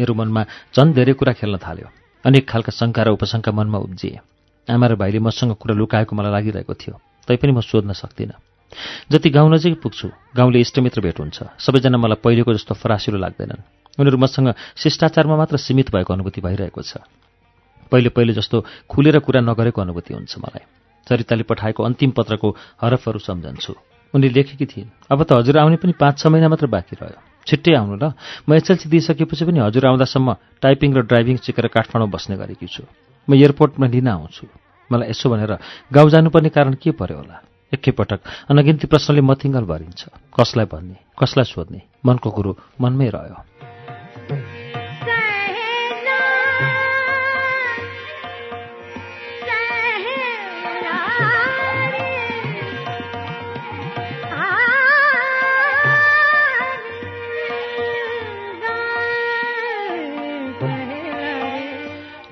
मेरो 0.00 0.14
मनमा 0.16 0.42
झन् 0.72 0.94
धेरै 0.96 1.12
कुरा 1.12 1.32
खेल्न 1.36 1.56
थाल्यो। 1.60 1.88
अनेक 2.24 2.44
खालका 2.48 2.72
शङ्का 2.72 3.02
र 3.04 3.08
उपशङ्का 3.12 3.52
मनमा 3.52 3.78
उब्जिए। 3.78 4.18
आमा 4.68 4.86
र 4.88 4.94
भाइले 4.96 5.20
मसँग 5.20 5.52
कुरा 5.60 5.74
लुकाएको 5.76 6.12
मलाई 6.16 6.32
लागिरहेको 6.32 6.74
थियो 6.74 6.94
तैपनि 7.28 7.52
म 7.52 7.60
सोध्न 7.60 7.92
सक्दिनँ। 7.92 8.40
जति 9.12 9.28
गाउँ 9.30 9.50
नजिक 9.50 9.82
पुग्छु 9.82 10.08
गाउँले 10.36 10.58
इष्टमित्र 10.60 11.00
भेट 11.00 11.18
हुन्छ। 11.20 11.38
सबैजना 11.58 11.98
मलाई 11.98 12.22
पहिलेको 12.24 12.50
जस्तो 12.54 12.74
फरासिलो 12.74 13.18
लाग्दैनन्। 13.18 13.60
उनीहरू 13.98 14.18
मसँग 14.18 14.54
शिष्टाचारमा 14.76 15.36
मात्र 15.36 15.56
सीमित 15.56 15.90
भएको 15.90 16.10
अनुभूति 16.14 16.40
भइरहेको 16.40 16.82
छ। 16.82 17.02
पहिले 17.90 18.08
पहिले 18.08 18.32
जस्तो 18.32 18.56
खुलेर 18.88 19.18
कुरा 19.18 19.40
नगरेको 19.40 19.80
अनुभूति 19.82 20.14
हुन्छ 20.14 20.38
मलाई। 20.38 20.64
चरिताले 21.06 21.42
पठाएको 21.42 21.82
अन्तिम 21.82 22.10
पत्रको 22.10 22.48
हरफहरू 22.80 23.18
सम्झन्छु। 23.18 23.74
उनले 24.14 24.28
लेखेकी 24.28 24.66
थिइन्। 24.66 24.88
अब 25.10 25.22
त 25.22 25.32
हजुर 25.32 25.58
आउने 25.58 25.76
पनि 25.76 25.92
पाँच 25.94 26.18
छ 26.18 26.26
महिना 26.26 26.48
मात्र 26.48 26.66
बाँकी 26.66 26.96
रह्यो। 26.96 27.20
छिट्टै 27.46 27.74
आउनु 27.74 27.96
ल। 27.96 28.12
म 28.48 28.54
एसएलसी 28.54 28.88
दिइसकेपछि 28.90 29.44
पनि 29.44 29.58
हजुर 29.60 29.86
आउँदासम्म 29.86 30.28
टाइपिङ 30.62 30.90
र 30.94 31.00
ड्राइभिङ 31.06 31.36
सिकेर 31.40 31.66
काठमाडौँ 31.70 32.10
बस्ने 32.10 32.36
गरेकी 32.36 32.66
छु। 32.66 32.84
म 33.28 33.34
एयरपोर्टमा 33.34 33.86
लिन 33.86 34.08
आउँछु। 34.08 34.46
मलाई 34.90 35.08
यसो 35.10 35.26
भनेर 35.30 35.52
गाउँ 35.92 36.10
जानुपर्ने 36.10 36.50
कारण 36.50 36.74
के 36.82 36.90
पर्यो 36.90 37.16
होला? 37.16 37.36
एकैपटक 37.74 38.20
अनगिन्ती 38.50 38.86
प्रश्नले 38.90 39.22
मथिङ्गल 39.22 39.64
भरिन्छ। 39.64 40.02
कसलाई 40.34 40.66
भन्ने? 40.66 40.96
कसलाई 41.14 41.46
सोध्ने? 41.46 41.80
मनको 42.06 42.30
कुरो 42.30 42.58
मनमै 42.82 43.08
रह्यो। 43.14 43.49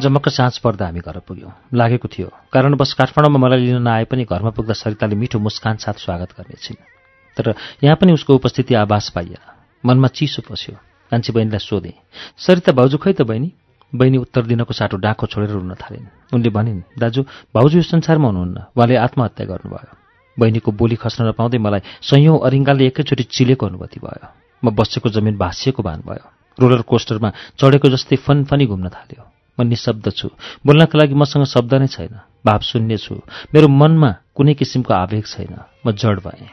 जमक्क 0.01 0.29
साँझ 0.29 0.59
पर्दा 0.59 0.87
हामी 0.87 1.01
घर 1.01 1.19
पुग्यौँ। 1.27 1.51
लागेको 1.75 2.09
थियो। 2.09 2.29
कारणवश 2.55 2.93
काठमाडौँमा 2.95 3.39
मलाई 3.39 3.61
लिन 3.61 3.83
नआए 3.83 4.05
पनि 4.07 4.25
घरमा 4.31 4.51
पुग्दा 4.55 4.75
सरिताले 4.75 5.17
मिठो 5.19 5.39
मुस्कान 5.39 5.77
साथ 5.83 5.99
स्वागत 5.99 6.39
गर्नेछिन्। 6.39 6.79
तर 7.37 7.55
यहाँ 7.83 7.97
पनि 7.99 8.13
उसको 8.15 8.35
उपस्थिति 8.35 8.75
आवास 8.75 9.11
पाइएन। 9.11 9.43
मनमा 9.83 10.09
चिसो 10.15 10.43
पस्यो। 10.47 10.75
कान्छी 11.11 11.33
बहिनीलाई 11.35 11.59
सोधेँ 11.59 11.99
सरिता 12.39 12.73
भाउजू 12.79 12.99
खै 13.03 13.13
त 13.13 13.23
बहिनी? 13.27 13.51
बहिनी 13.93 14.19
उत्तर 14.23 14.43
दिनको 14.47 14.71
साटो 14.71 14.97
डाँखो 15.03 15.27
छोडेर 15.27 15.51
रुन 15.51 15.75
थालिन्। 15.75 16.07
उनले 16.31 16.51
भनिन् 16.55 16.81
दाजु 16.95 17.23
भाउजू 17.51 17.77
यो 17.79 17.83
संसारमा 17.83 18.27
हुनुहुन्न। 18.31 18.71
उहाँले 18.79 18.97
आत्महत्या 19.03 19.47
गर्नुभयो। 19.51 19.95
बहिनीको 20.39 20.71
बोली 20.79 20.95
खस्न 20.95 21.27
नपाउँदै 21.27 21.59
मलाई 21.59 21.83
सयौँ 22.07 22.39
अरिङ्गालले 22.47 22.87
एकैचोटि 22.87 23.25
चिलेको 23.35 23.67
अनुभूति 23.67 23.99
भयो। 23.99 24.27
म 24.63 24.71
बसेको 24.79 25.11
जमिन 25.11 25.35
भाँसिएको 25.43 25.83
भान 25.83 26.07
भयो। 26.07 26.25
रोलर 26.59 26.83
कोस्टरमा 26.87 27.59
चढेको 27.59 27.89
जस्तै 27.91 28.17
फनफनी 28.23 28.67
घुम्न 28.67 28.95
थाल्यो। 28.95 29.38
म 29.61 29.63
निशब्द 29.63 30.11
छु। 30.11 30.29
बोल्नका 30.67 30.99
लागि 30.99 31.15
मसँग 31.15 31.45
शब्द 31.45 31.75
नै 31.75 31.87
छैन। 31.87 32.21
भाव 32.47 32.59
शून्य 32.59 32.97
छु। 32.97 33.15
मेरो 33.55 33.69
मनमा 33.69 34.15
कुनै 34.35 34.55
किसिमको 34.55 34.95
आवेग 34.95 35.25
छैन। 35.25 35.57
म 35.87 35.93
जड 35.93 36.21
भएँ। 36.21 36.49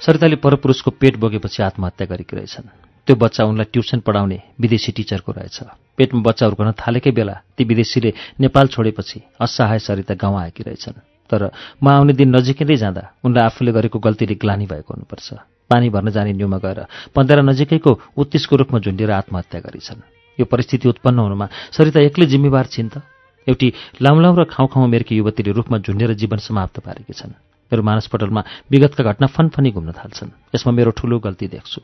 सरिताले 0.00 0.36
परपुरुषको 0.36 0.90
पेट 0.90 1.16
बोकेपछि 1.16 1.62
आत्महत्या 1.62 2.06
गरेकी 2.06 2.36
रहेछन्। 2.36 2.68
त्यो 3.06 3.16
बच्चा 3.16 3.44
उनलाई 3.44 3.64
ट्युसन 3.72 4.00
पढाउने 4.00 4.42
विदेशी 4.60 4.92
टिचरको 4.92 5.32
रहेछ। 5.32 5.60
पेटमा 5.96 6.22
बच्चा 6.22 6.46
हुर्कन 6.46 6.72
थालेकै 6.72 7.10
बेला 7.10 7.32
ती 7.56 7.64
विदेशीले 7.64 8.14
नेपाल 8.40 8.66
छोडेपछि 8.68 9.22
असहाय 9.40 9.78
सरिता 9.78 10.14
गाउँ 10.14 10.40
आएकी 10.40 10.62
रहेछन्। 10.62 11.07
तर 11.30 11.50
म 11.82 11.86
आउने 11.88 12.12
दिन 12.12 12.28
नजिकै 12.36 12.76
जाँदा 12.76 13.02
उनलाई 13.24 13.44
आफूले 13.44 13.72
गरेको 13.72 13.98
गल्तीले 13.98 14.34
ग्लानी 14.42 14.66
भएको 14.66 14.90
हुनुपर्छ। 14.94 15.28
पानी 15.68 15.88
भर्न 15.92 16.08
जाने 16.10 16.32
न्युमा 16.32 16.58
गएर 16.64 16.80
पन्ध्र 17.12 17.44
नजिकैको 17.44 17.92
उत्तिसको 18.16 18.56
रूपमा 18.56 18.78
झुन्डिएर 18.80 19.10
आत्महत्या 19.10 19.60
गरेछन्। 19.60 20.00
यो 20.38 20.44
परिस्थिति 20.48 20.88
उत्पन्न 20.88 21.18
हुनुमा 21.18 21.46
सरिता 21.76 22.00
एक्लै 22.08 22.26
जिम्मेवार 22.26 22.66
छिन् 22.72 22.88
त। 22.88 23.04
एउटी 23.46 23.68
लाउलाउ 24.00 24.34
र 24.36 24.44
खाउँ 24.44 24.68
खाउँ 24.72 24.88
मेरकी 24.88 25.16
युवतीले 25.16 25.52
रूपमा 25.52 25.76
झुन्डेर 25.84 26.12
जीवन 26.16 26.38
समाप्त 26.40 26.80
पारेकी 26.80 27.12
छन्। 27.12 27.36
मेरो 27.68 27.82
मानसपटलमा 27.84 28.42
विगतका 28.72 29.02
घटना 29.04 29.26
फनफनी 29.28 29.70
घुम्न 29.76 29.92
थाल्छन्। 29.92 30.56
यसमा 30.56 30.72
मेरो 30.72 30.90
ठूलो 30.96 31.18
गल्ती 31.20 31.46
देख्छु। 31.52 31.80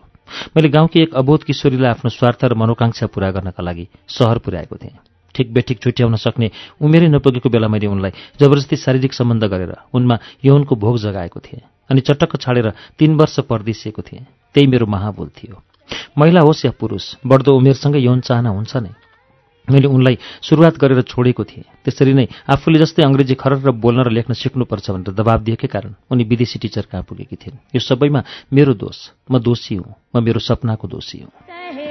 मैले 0.56 0.68
गाउँकी 0.72 1.00
एक 1.02 1.14
अबोध 1.20 1.44
किशोरीलाई 1.44 1.90
आफ्नो 1.92 2.08
स्वार्थ 2.08 2.44
र 2.48 2.54
मनोकांक्षा 2.56 3.06
पूरा 3.12 3.30
गर्नका 3.36 3.60
लागि 3.60 3.84
सहर 4.08 4.38
पुर्याएको 4.40 4.76
थिएँ। 4.76 5.13
ठिक 5.34 5.52
बेठिक 5.52 5.82
छुट्याउन 5.82 6.16
सक्ने 6.16 6.50
उमेरै 6.80 7.08
नपुगेको 7.08 7.48
बेला 7.50 7.68
मैले 7.68 7.86
उनलाई 7.86 8.12
जबरजस्ती 8.40 8.76
शारीरिक 8.76 9.12
सम्बन्ध 9.12 9.44
गरेर 9.44 9.72
उनमा 9.94 10.16
यौनको 10.44 10.74
भोग 10.76 10.98
जगाएको 10.98 11.40
थिएँ 11.40 11.62
अनि 11.90 12.00
चटक्क 12.00 12.40
छाडेर 12.40 12.72
तीन 12.98 13.14
वर्ष 13.16 13.40
पर्दिसिएको 13.44 14.02
थिएँ। 14.02 14.24
त्यही 14.54 14.66
मेरो 14.66 14.86
महाभूल 14.86 15.28
थियो। 15.28 15.62
महिला 16.18 16.40
होस् 16.40 16.64
या 16.64 16.72
पुरुष 16.80 17.04
बढ्दो 17.26 17.56
उमेरसँगै 17.56 18.00
यौन 18.00 18.20
चाहना 18.20 18.50
हुन्छ 18.50 18.76
नै। 18.76 18.92
मैले 19.68 19.88
उनलाई 19.88 20.16
सुरुवात 20.40 20.76
गरेर 20.80 21.02
छोडेको 21.02 21.44
थिएँ। 21.44 21.64
त्यसरी 21.84 22.12
नै 22.12 22.26
आफूले 22.48 22.78
जस्तै 22.80 23.02
अङ्ग्रेजी 23.04 23.34
खरर 23.36 23.60
र 23.68 23.70
बोल्न 23.72 24.04
र 24.04 24.10
लेख्न 24.12 24.32
सिक्नुपर्छ 24.32 24.90
भनेर 24.90 25.12
दबाब 25.12 25.40
दिएकै 25.44 25.68
कारण 25.68 25.92
उनी 26.08 26.24
विदेशी 26.24 26.58
टिचर 26.60 26.88
कहाँ 26.88 27.04
पुगेकी 27.04 27.36
थिइन्। 27.36 27.60
यो 27.76 27.80
सबैमा 27.80 28.20
मेरो 28.52 28.72
दोष। 28.76 29.28
म 29.28 29.40
दोषी 29.40 29.74
हुँ। 29.76 29.92
म 30.16 30.24
मेरो 30.24 30.40
सपनाको 30.40 30.88
दोषी 30.88 31.18
हुँ। 31.20 31.83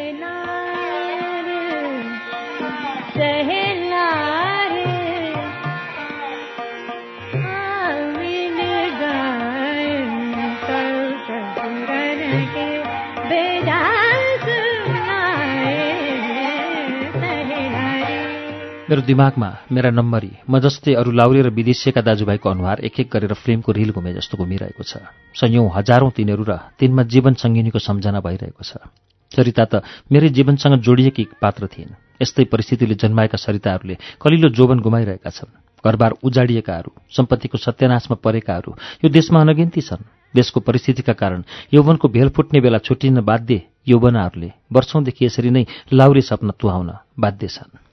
मेरो 18.94 19.10
दिमागमा 19.10 19.50
मेरा 19.74 19.90
नम्बरी 19.90 20.46
म 20.46 20.62
जस्तै 20.62 20.94
अरू 20.94 21.10
लाउरे 21.18 21.42
र 21.42 21.50
विदेशीका 21.50 22.02
दाजुभाइको 22.06 22.46
अनुहार 22.46 22.78
एक 22.86 23.00
एक 23.02 23.08
गरेर 23.10 23.34
फिल्मको 23.34 23.72
रिल 23.74 23.90
घुमे 23.90 24.14
जस्तो 24.14 24.38
घुमिरहेको 24.38 24.84
छ। 24.86 25.02
सयौँ 25.34 25.66
हजारौँ 25.74 26.14
तिनीहरू 26.14 26.44
र 26.46 26.54
तिनमा 26.78 27.02
जीवन 27.10 27.34
सङ्गिनीको 27.42 27.80
सम्झना 27.82 28.22
भइरहेको 28.22 28.62
छ। 28.62 28.86
सरिता 29.34 29.66
त 29.66 29.74
मेरै 30.14 30.30
जीवनसँग 30.30 30.78
जोडिएकी 30.78 31.42
पात्र 31.42 31.74
थिइन्। 31.74 32.22
यस्तै 32.22 32.46
परिस्थितिले 32.54 32.94
जन्माएका 33.02 33.38
सरिताहरूले 33.42 33.96
कलिलो 34.22 34.54
जोवन 34.54 34.78
गुमाइरहेका 34.86 35.30
छन्। 35.34 35.58
घरबार 35.82 36.12
उजाडिएकाहरू 36.22 36.92
सम्पत्तिको 37.18 37.58
सत्यानाशमा 37.58 38.22
परेकाहरू 38.22 38.72
यो 39.02 39.10
देशमा 39.10 39.42
अनगिन्ती 39.42 39.82
छन्। 39.82 40.06
देशको 40.38 40.62
परिस्थितिका 40.62 41.14
कारण 41.18 41.42
यौवनको 41.74 42.06
भेल 42.14 42.30
फुट्ने 42.30 42.62
बेला 42.62 42.78
छुट्टिन 42.86 43.26
बाध्य 43.26 43.58
यौवनाहरूले 43.90 44.50
वर्षौंदेखि 44.70 45.26
यसरी 45.26 45.50
नै 45.50 45.66
लाउरे 45.90 46.22
सपना 46.22 46.54
तुहाउन 46.62 46.90
बाध्य 47.18 47.50
छन्। 47.50 47.93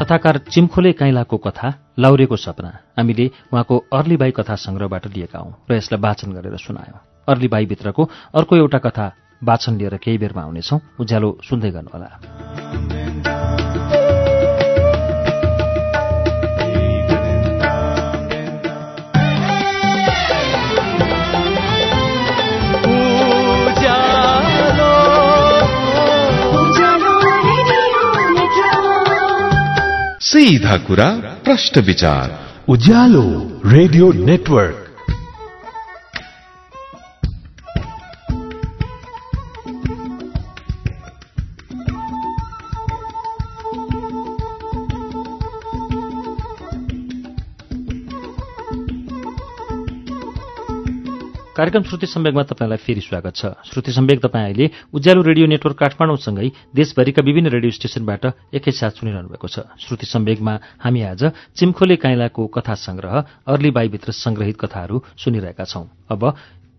कथाकार 0.00 0.38
चिम्खोले 0.38 0.92
काइलाको 0.92 1.36
कथा 1.36 1.74
लाउरेको 1.98 2.36
सपना 2.36 2.68
हामीले 2.98 3.30
उहाँको 3.52 3.78
अर्लीबाई 3.92 4.30
कथा 4.30 4.54
संग्रहबाट 4.54 5.06
लिएका 5.06 5.38
हौं 5.38 5.52
र 5.70 5.74
यसलाई 5.74 6.00
वाचन 6.00 6.32
गरेर 6.32 6.56
सुनायौं। 6.56 6.98
अर्लीबाईभित्रको 7.28 8.10
अर्को 8.34 8.56
एउटा 8.56 8.78
कथा 8.78 9.12
वाचन 9.44 9.76
लिएर 9.76 9.96
केही 9.96 10.18
बेरमा 10.18 10.42
आउनेछौ 10.42 10.80
उज्यालो 11.00 11.38
सुन्दै 11.48 11.70
गर्नुहोला। 11.70 12.99
सीधा 30.40 30.76
कुरा 30.76 31.08
प्रश्न 31.44 31.80
विचार 31.80 32.30
उज्यालो 32.68 33.22
रेडियो 33.66 34.12
नेटवर्क 34.26 34.89
कार्यक्रम 51.60 51.82
श्रुति 51.82 52.06
सम्वेकमा 52.06 52.42
तपाईँलाई 52.42 52.76
फेरि 52.80 53.00
स्वागत 53.00 53.36
छ। 53.36 53.46
श्रुति 53.68 53.92
सम्वेक 53.92 54.20
तपाईँ 54.22 54.44
अहिले 54.44 54.70
उज्यालो 54.96 55.22
रेडियो 55.22 55.46
नेटवर्क 55.46 55.76
काठमाडौँसँगै 55.76 56.48
देशभरिका 56.72 57.20
विभिन्न 57.20 57.48
रेडियो 57.52 57.70
स्टेशनबाट 57.70 58.24
एकैसाथ 58.56 58.90
सुनिरहनु 58.96 59.28
भएको 59.28 59.48
छ। 59.48 59.68
श्रुति 59.76 60.06
सम्वेकमा 60.08 60.54
हामी 60.80 61.02
आज 61.04 61.24
चिम्खोले 61.60 61.96
काइलाको 62.00 62.46
कथा 62.56 62.74
संग्रह 62.80 63.44
अर्ली 63.44 63.70
बाईभित्र 63.76 64.12
संग्रहित 64.24 64.56
कथाहरू 64.56 65.02
सुनिरहेका 65.20 65.64
छौं। 65.68 65.84
अब 66.08 66.32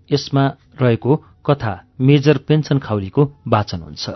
यसमा 0.09 0.45
रहेको 0.81 1.15
कथा 1.45 1.73
मेजर 2.01 2.37
पेन्सन 2.49 2.79
खाउरीको 2.81 3.21
वाचन 3.53 3.81
हुन्छ। 3.85 4.09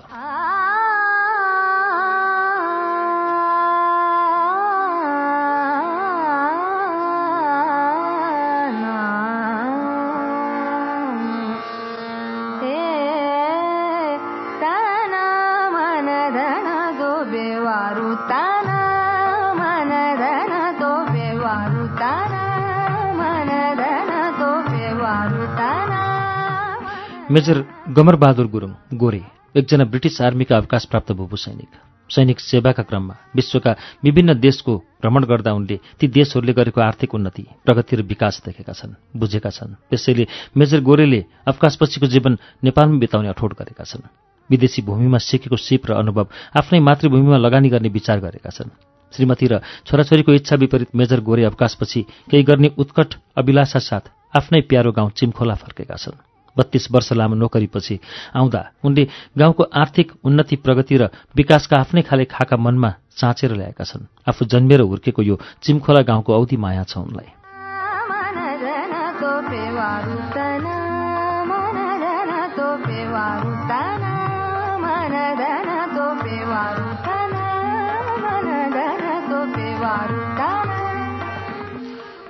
मेजर 27.35 27.57
गमरबहादुर 27.91 28.47
गुरुङ 28.47 28.71
गोरे 28.95 29.21
एकजना 29.59 29.83
ब्रिटिस 29.91 30.21
आर्मीका 30.21 30.57
अवकाशप्राप्त 30.57 31.11
भूपू 31.11 31.35
सैनिक। 31.35 31.71
सैनिक 32.09 32.39
सेवाका 32.39 32.83
क्रममा 32.87 33.15
विश्वका 33.35 33.71
विभिन्न 34.03 34.33
देशको 34.39 34.75
भ्रमण 35.01 35.23
गर्दा 35.25 35.51
उनले 35.51 35.77
ती 35.99 36.07
देशहरूले 36.15 36.53
गरेको 36.53 36.79
आर्थिक 36.81 37.13
उन्नति 37.13 37.43
प्रगति 37.65 37.95
र 37.95 38.01
विकास 38.07 38.41
देखेका 38.45 38.73
छन् 38.73 38.93
बुझेका 39.19 39.49
छन्। 39.51 39.75
त्यसैले 39.89 40.25
मेजर 40.55 40.79
गोरेले 40.79 41.19
अवकाशपछिको 41.45 42.07
जीवन 42.07 42.37
नेपालमा 42.63 42.99
बिताउने 43.03 43.29
अठोट 43.29 43.51
गरेका 43.59 43.83
छन्। 43.83 44.07
विदेशी 44.49 44.81
भूमिमा 44.87 45.19
सिकेको 45.19 45.57
सिप 45.59 45.91
र 45.91 45.99
अनुभव 45.99 46.27
आफ्नै 46.55 46.79
मातृभूमिमा 46.79 47.37
लगानी 47.37 47.69
गर्ने 47.69 47.89
विचार 47.89 48.19
गरेका 48.23 48.49
छन्। 48.49 48.71
श्रीमती 49.13 49.47
र 49.51 49.59
छोराछोरीको 49.83 50.31
इच्छा 50.39 50.55
विपरीत 50.55 50.95
मेजर 50.95 51.19
गोरे 51.19 51.43
अवकाशपछि 51.43 52.01
केही 52.31 52.43
गर्ने 52.47 52.71
उत्कट 52.79 53.19
अभिलाषा 53.35 53.79
साथ 53.81 54.03
आफ्नै 54.31 54.61
प्यारो 54.71 54.91
गाउँ 54.95 55.11
चिम्खोला 55.19 55.55
फर्केका 55.59 55.99
छन्। 55.99 56.34
बत्तीस 56.57 56.87
वर्ष 56.91 57.11
लामो 57.13 57.35
नोकरीपछि 57.35 57.99
आउँदा 58.35 58.61
उनले 58.83 59.07
गाउँको 59.37 59.63
आर्थिक 59.63 60.11
उन्नति 60.23 60.55
प्रगति 60.55 60.97
र 60.97 61.09
विकासका 61.35 61.77
आफ्नै 61.77 62.01
खाले 62.01 62.25
खाका 62.25 62.57
मनमा 62.57 62.93
चाँचेर 63.15 63.55
ल्याएका 63.55 63.83
छन्। 63.83 64.07
आफू 64.27 64.45
जन्मेर 64.45 64.81
हुर्केको 64.81 65.21
यो 65.21 65.39
चिमखोला 65.63 66.01
गाउँको 66.01 66.31
औधी 66.35 66.57
माया 66.57 66.83
छ 66.83 66.97
उनलाई। 66.97 67.34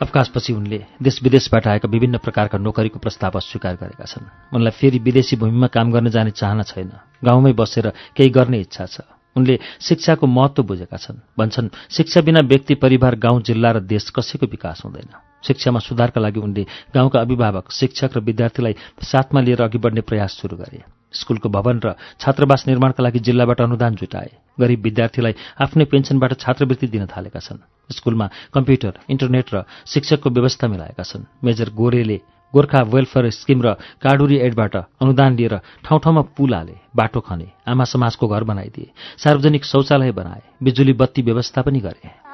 अवकाशपछि 0.02 0.54
उनले 0.54 0.80
देश 1.02 1.20
विदेशबाट 1.24 1.68
आएका 1.68 1.88
विभिन्न 1.88 2.18
प्रकारका 2.18 2.58
नोकरीको 2.58 3.00
प्रस्ताव 3.00 3.32
अस्वीकार 3.36 3.76
गरेका 3.76 4.06
छन्। 4.06 4.28
उनलाई 4.52 4.72
फेरि 4.72 5.00
विदेशी 5.00 5.36
भूमिमा 5.36 5.68
काम 5.68 5.92
गर्न 5.92 6.10
जाने 6.10 6.32
चाहना 6.32 6.64
छैन। 6.64 6.92
गाउँमै 7.24 7.54
बसेर 7.54 7.90
केही 8.16 8.30
गर्ने 8.30 8.60
इच्छा 8.60 8.86
छ। 8.86 9.08
उनले 9.36 9.60
शिक्षाको 9.82 10.28
महत्त्व 10.28 10.64
बुझेका 10.64 10.98
छन्। 10.98 11.24
भन्छन् 11.40 11.70
शिक्षा 11.92 12.22
बिना 12.22 12.40
व्यक्ति 12.44 12.76
परिवार 12.76 13.16
गाउँ 13.16 13.42
जिल्ला 13.42 13.72
र 13.72 13.80
देश 13.80 14.10
कसैको 14.12 14.46
विकास 14.48 14.82
हुँदैन। 14.86 15.12
शिक्षामा 15.48 15.80
सुधारका 15.80 16.20
लागि 16.22 16.40
उनले 16.40 16.64
गाउँका 16.92 17.20
अभिभावक 17.20 17.72
शिक्षक 17.72 18.18
र 18.18 18.20
विद्यार्थीलाई 18.20 18.76
साथमा 19.00 19.42
लिएर 19.42 19.62
अघि 19.62 19.78
बढ्ने 19.78 20.02
प्रयास 20.02 20.32
सुरु 20.42 20.58
गरे। 20.58 20.95
स्कुलको 21.14 21.50
भवन 21.50 21.80
र 21.80 21.94
छात्रावास 22.20 22.68
निर्माणका 22.68 23.04
लागि 23.04 23.20
जिल्लाबाट 23.20 23.62
अनुदान 23.62 23.96
जुटाए। 23.96 24.32
गरिब 24.60 24.82
विद्यार्थीलाई 24.84 25.34
आफ्नै 25.62 25.86
पेन्सनबाट 25.86 26.32
छात्रवृत्ति 26.40 26.88
दिन 26.88 27.06
थालेका 27.08 27.40
छन्। 27.40 27.64
स्कुलमा 27.90 28.28
कम्प्युटर 28.54 28.94
इन्टरनेट 29.10 29.48
र 29.54 29.64
शिक्षकको 29.86 30.30
व्यवस्था 30.30 30.68
मिलाएका 30.68 31.04
छन्। 31.04 31.30
मेजर 31.44 31.70
गोरेले 31.72 32.18
गोर्खा 32.54 32.82
वेलफेयर 32.88 33.30
स्किम 33.32 33.60
र 33.62 33.68
काडुरी 34.00 34.38
एडबाट 34.40 34.76
अनुदान 35.02 35.36
लिएर 35.36 35.56
ठाउँ 35.84 36.00
ठाउँमा 36.00 36.22
पुल 36.36 36.54
हाले 36.54 36.76
बाटो 36.96 37.20
खने 37.20 37.48
आमा 37.68 37.84
समाजको 37.84 38.28
घर 38.28 38.44
बनाइदिए 38.44 38.92
सार्वजनिक 39.20 39.64
शौचालय 39.66 40.12
बनाए 40.12 40.42
बिजुली 40.64 40.94
बत्ती 40.94 41.22
व्यवस्था 41.22 41.62
पनि 41.62 41.80
गरे। 41.80 42.25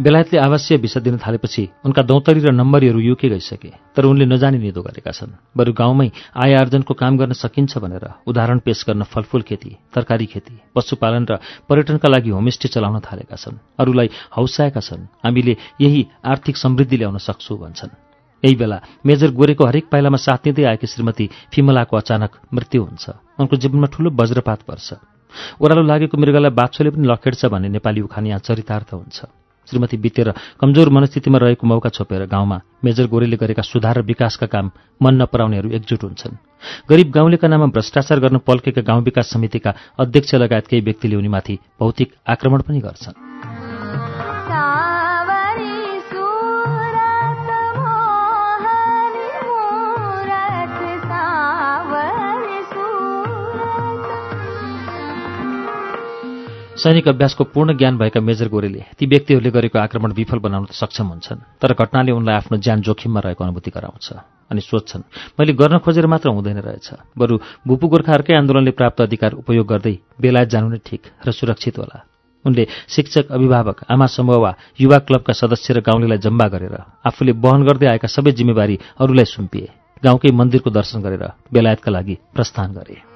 बेलायतले 0.00 0.38
आवासीय 0.40 0.78
भिसा 0.80 1.00
दिन 1.00 1.16
थालेपछि 1.20 1.62
उनका 1.84 2.02
दौतरी 2.02 2.40
र 2.40 2.50
नम्बरीहरू 2.50 3.00
युके 3.00 3.28
गइसके 3.28 3.70
तर 3.92 4.04
उनले 4.08 4.24
नजानी 4.24 4.58
निदो 4.58 4.80
गरेका 4.80 5.12
छन्। 5.12 5.36
बरु 5.52 5.72
गाउँमै 5.76 6.08
आय 6.32 6.54
आर्जनको 6.56 6.94
काम 6.96 7.20
गर्न 7.20 7.32
सकिन्छ 7.36 7.76
भनेर 7.78 8.24
उदाहरण 8.24 8.58
पेश 8.64 8.84
गर्न 8.88 9.02
फलफुल 9.04 9.42
खेती 9.44 9.76
तरकारी 9.92 10.26
खेती 10.26 10.56
पशुपालन 10.72 11.24
र 11.28 11.36
पर्यटनका 11.68 12.08
लागि 12.08 12.30
होमस्टे 12.32 12.68
चलाउन 12.72 13.04
थालेका 13.04 13.36
छन्। 13.36 13.60
अरूलाई 13.76 14.08
हौसाएका 14.32 14.80
छन्। 14.80 15.04
हामीले 15.20 15.56
यही 15.80 16.00
आर्थिक 16.24 16.56
समृद्धि 16.56 16.96
ल्याउन 16.96 17.18
सक्छौ 17.20 17.56
भन्छन्। 17.60 17.92
यही 18.42 18.56
बेला 18.56 18.80
मेजर 19.04 19.30
गोरेको 19.36 19.64
हरेक 19.68 19.92
पाइलामा 19.92 20.16
साथ 20.16 20.48
दिँदै 20.48 20.64
आएकी 20.64 20.86
श्रीमती 20.88 21.28
फिमलाको 21.52 21.96
अचानक 21.96 22.48
मृत्यु 22.48 22.80
हुन्छ। 22.88 23.04
उनको 23.36 23.56
जीवनमा 23.56 23.92
ठूलो 23.92 24.08
वज्रपात 24.16 24.60
पर्छ। 24.64 24.88
ओह्रालो 25.60 25.82
लागेको 25.84 26.16
मृगलाई 26.16 26.56
बाछोले 26.56 26.90
पनि 26.90 27.04
लखेड्छ 27.04 27.52
भन्ने 27.52 27.68
नेपाली 27.68 28.00
उखान 28.00 28.26
यहाँ 28.26 28.40
चरितार्थ 28.40 28.96
हुन्छ। 28.96 29.18
श्रीमती 29.70 29.96
बितेर 29.96 30.32
कमजोर 30.60 30.88
मनस्थितिमा 30.90 31.38
रहेको 31.38 31.66
मौका 31.66 31.90
छोपेर 31.94 32.26
गाउँमा 32.26 32.60
मेजर 32.84 33.06
गोरेले 33.06 33.36
गरेका 33.36 33.62
सुधार 33.62 33.98
र 33.98 34.02
विकासका 34.02 34.46
काम 34.46 34.70
मन 35.02 35.22
नपराउनेहरू 35.22 35.70
एकजुट 35.70 36.02
हुन्छन्। 36.04 36.34
गरिब 36.90 37.10
गाउँलेका 37.10 37.48
नाममा 37.48 37.66
भ्रष्टाचार 37.70 38.18
गर्न 38.20 38.38
पल्केका 38.42 38.82
गाउँ 38.82 39.02
विकास 39.02 39.30
समितिका 39.30 39.74
अध्यक्ष 39.98 40.34
लगायत 40.34 40.66
केही 40.66 40.82
व्यक्तिले 40.82 41.16
उनीमाथि 41.16 41.58
भौतिक 41.80 42.14
आक्रमण 42.26 42.60
पनि 42.66 42.80
गर्छन्। 42.80 43.29
सैनिक 56.80 57.08
अभ्यासको 57.08 57.44
पूर्ण 57.44 57.76
ज्ञान 57.76 57.98
भएका 57.98 58.20
मेजर 58.20 58.48
गोरेले 58.48 58.82
ती 58.98 59.06
व्यक्तिहरूले 59.06 59.50
गरेको 59.50 59.78
आक्रमण 59.78 60.12
विफल 60.12 60.38
बनाउन 60.40 60.66
सक्षम 60.72 61.06
हुन्छन् 61.12 61.40
तर 61.60 61.72
घटनाले 61.74 62.12
उनलाई 62.12 62.36
आफ्नो 62.36 62.56
ज्यान 62.56 62.80
जोखिममा 62.80 63.20
रहेको 63.20 63.44
अनुभूति 63.44 63.70
गराउँछ 63.70 64.06
अनि 64.50 64.60
सोध्छन् 64.60 65.02
मैले 65.38 65.52
गर्न 65.52 65.78
खोजेर 65.84 66.06
मात्र 66.06 66.28
हुँदैन 66.30 66.58
रहेछ। 66.58 66.88
बरु 67.18 67.38
भूपू 67.68 67.86
गोर्खाहरूकै 67.88 68.34
आन्दोलनले 68.34 68.72
प्राप्त 68.72 69.00
अधिकार 69.00 69.32
उपयोग 69.42 69.66
गर्दै 69.66 69.94
बेलायत 70.20 70.48
जानु 70.48 70.68
नै 70.68 70.80
ठिक 70.80 71.02
र 71.20 71.28
सुरक्षित 71.30 71.78
होला। 71.78 71.98
उनले 72.44 72.64
शिक्षक 72.88 73.28
अभिभावक 73.28 73.84
आमा 73.84 74.06
समूह 74.08 74.38
वा 74.40 74.52
युवा 74.80 74.98
क्लबका 75.04 75.32
सदस्य 75.36 75.74
र 75.74 75.80
गाउँलेलाई 75.84 76.18
जम्बा 76.24 76.46
गरेर 76.48 76.76
आफूले 77.04 77.32
वहन 77.44 77.60
गर्दै 77.68 77.86
आएका 77.92 78.08
सबै 78.08 78.32
जिम्मेवारी 78.32 78.80
अरूलाई 78.96 79.28
सुम्पिए। 79.28 79.68
गाउँकै 80.00 80.32
मन्दिरको 80.32 80.70
दर्शन 80.70 81.04
गरेर 81.04 81.24
बेलायतका 81.52 81.90
लागि 81.92 82.14
प्रस्थान 82.32 82.72
गरे। 82.72 83.09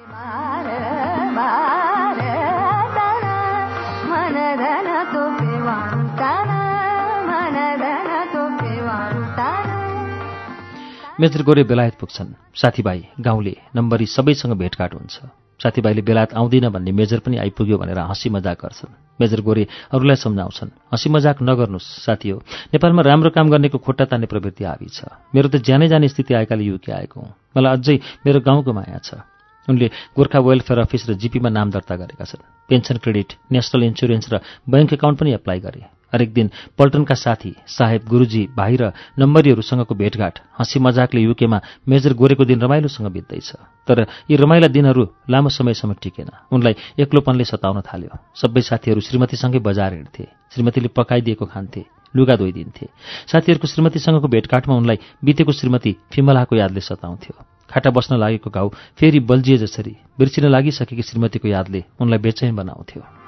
मेजर 11.15 11.41
गोरे 11.47 11.63
बेलायत 11.63 11.95
पुग्छन्। 11.95 12.35
साथीभाइ 12.59 12.99
गाउँले 13.23 13.55
नम्बरी 13.71 14.05
सबैसँग 14.05 14.53
भेटघाट 14.59 14.93
हुन्छ। 14.93 15.15
साथीभाइले 15.63 16.01
बेलायत 16.03 16.33
आउँदिन 16.35 16.67
भन्ने 16.75 16.91
मेजर 16.91 17.19
पनि 17.23 17.37
आइपुग्यो 17.39 17.77
भनेर 17.79 17.99
हाँसी 18.03 18.29
मजाक 18.29 18.59
गर्छन्। 18.59 18.91
मेजर 19.15 19.39
गोरे 19.39 19.63
अरूलाई 19.95 20.15
सम्झाउँछन्। 20.19 20.75
हाँसी 20.91 21.09
मजाक 21.09 21.37
नगर्नुहोस् 21.39 22.03
साथी 22.03 22.29
हो 22.29 22.43
नेपालमा 22.75 23.01
राम्रो 23.01 23.29
काम 23.31 23.47
गर्नेको 23.47 23.77
खुट्टा 23.79 24.05
तान्ने 24.11 24.27
प्रवृत्ति 24.27 24.63
हावी 24.67 24.91
छ। 24.91 25.07
मेरो 25.31 25.47
त 25.47 25.63
ज्यानै 25.63 25.87
जाने 25.87 26.07
स्थिति 26.11 26.33
आएकाले 26.35 26.63
युके 26.67 26.91
आएको 26.91 27.15
हुँ। 27.15 27.31
मलाई 27.55 27.71
अझै 27.79 27.95
मेरो 28.27 28.39
गाउँको 28.43 28.73
माया 28.75 28.99
छ। 28.99 29.23
उनले 29.67 29.87
गोर्खा 30.15 30.39
वेलफेयर 30.39 30.79
अफिस 30.79 31.09
र 31.09 31.13
जिपीमा 31.13 31.49
नाम 31.49 31.71
दर्ता 31.71 31.95
गरेका 31.95 32.25
छन्। 32.25 32.45
पेन्सन 32.69 32.97
क्रेडिट 32.97 33.33
नेसनल 33.51 33.83
इन्सुरेन्स 33.83 34.25
र 34.31 34.39
ब्याङ्क 34.69 34.93
एकाउन्ट 34.93 35.19
पनि 35.19 35.33
एप्लाई 35.33 35.59
गरे। 35.59 35.83
हरेक 36.13 36.33
दिन 36.33 36.49
पल्टनका 36.77 37.15
साथी 37.15 37.51
साहेब 37.67 38.01
गुरुजी 38.07 38.55
भाइ 38.55 38.75
र 38.77 38.93
नम्बरीहरूसँगको 39.19 39.95
भेटघाट 39.95 40.39
हाँसी 40.53 40.79
मजाकले 40.79 41.21
युकेमा 41.21 41.59
मेजर 41.89 42.13
गोरेको 42.13 42.45
दिन 42.45 42.61
रमाइलोसँग 42.61 43.11
बित्दैछ। 43.11 43.51
तर 43.87 44.07
यी 44.31 44.35
रमाइला 44.37 44.67
दिनहरू 44.67 45.03
लामो 45.29 45.49
समयसम्म 45.49 45.93
टिकेन। 45.99 46.29
उनलाई 46.51 46.75
एक्लोपनले 47.03 47.43
सताउन 47.43 47.81
थाल्यो। 47.81 48.15
सबै 48.31 48.61
साथीहरू 48.61 49.01
श्रीमतीसँगै 49.01 49.59
बजार 49.59 49.93
हिँड्थे। 49.93 50.25
श्रीमतीले 50.55 50.87
पकाइदिएको 50.95 51.45
खान्थे 51.45 51.83
लुगा 52.15 52.35
धोइदिन्थे। 52.35 52.85
साथीहरूको 53.27 53.67
श्रीमतीसँगको 53.67 54.27
भेटघाटमा 54.27 54.73
उनलाई 54.75 54.97
बितेको 55.19 55.51
श्रीमती 55.51 55.91
फिमलाको 56.13 56.55
यादले 56.55 56.79
सताउँथ्यो। 56.79 57.54
खाटा 57.69 57.89
बस्न 57.89 58.17
लागेको 58.17 58.49
घाउ 58.49 58.69
फेरि 58.97 59.19
बल्झिए 59.19 59.57
जसरी 59.57 59.95
बिर्सिन 60.19 60.45
लागिसकेकी 60.49 61.01
श्रीमतीको 61.01 61.47
यादले 61.47 61.83
उनलाई 61.99 62.19
बेचैन 62.19 62.55
बनाउँथ्यो। 62.55 63.24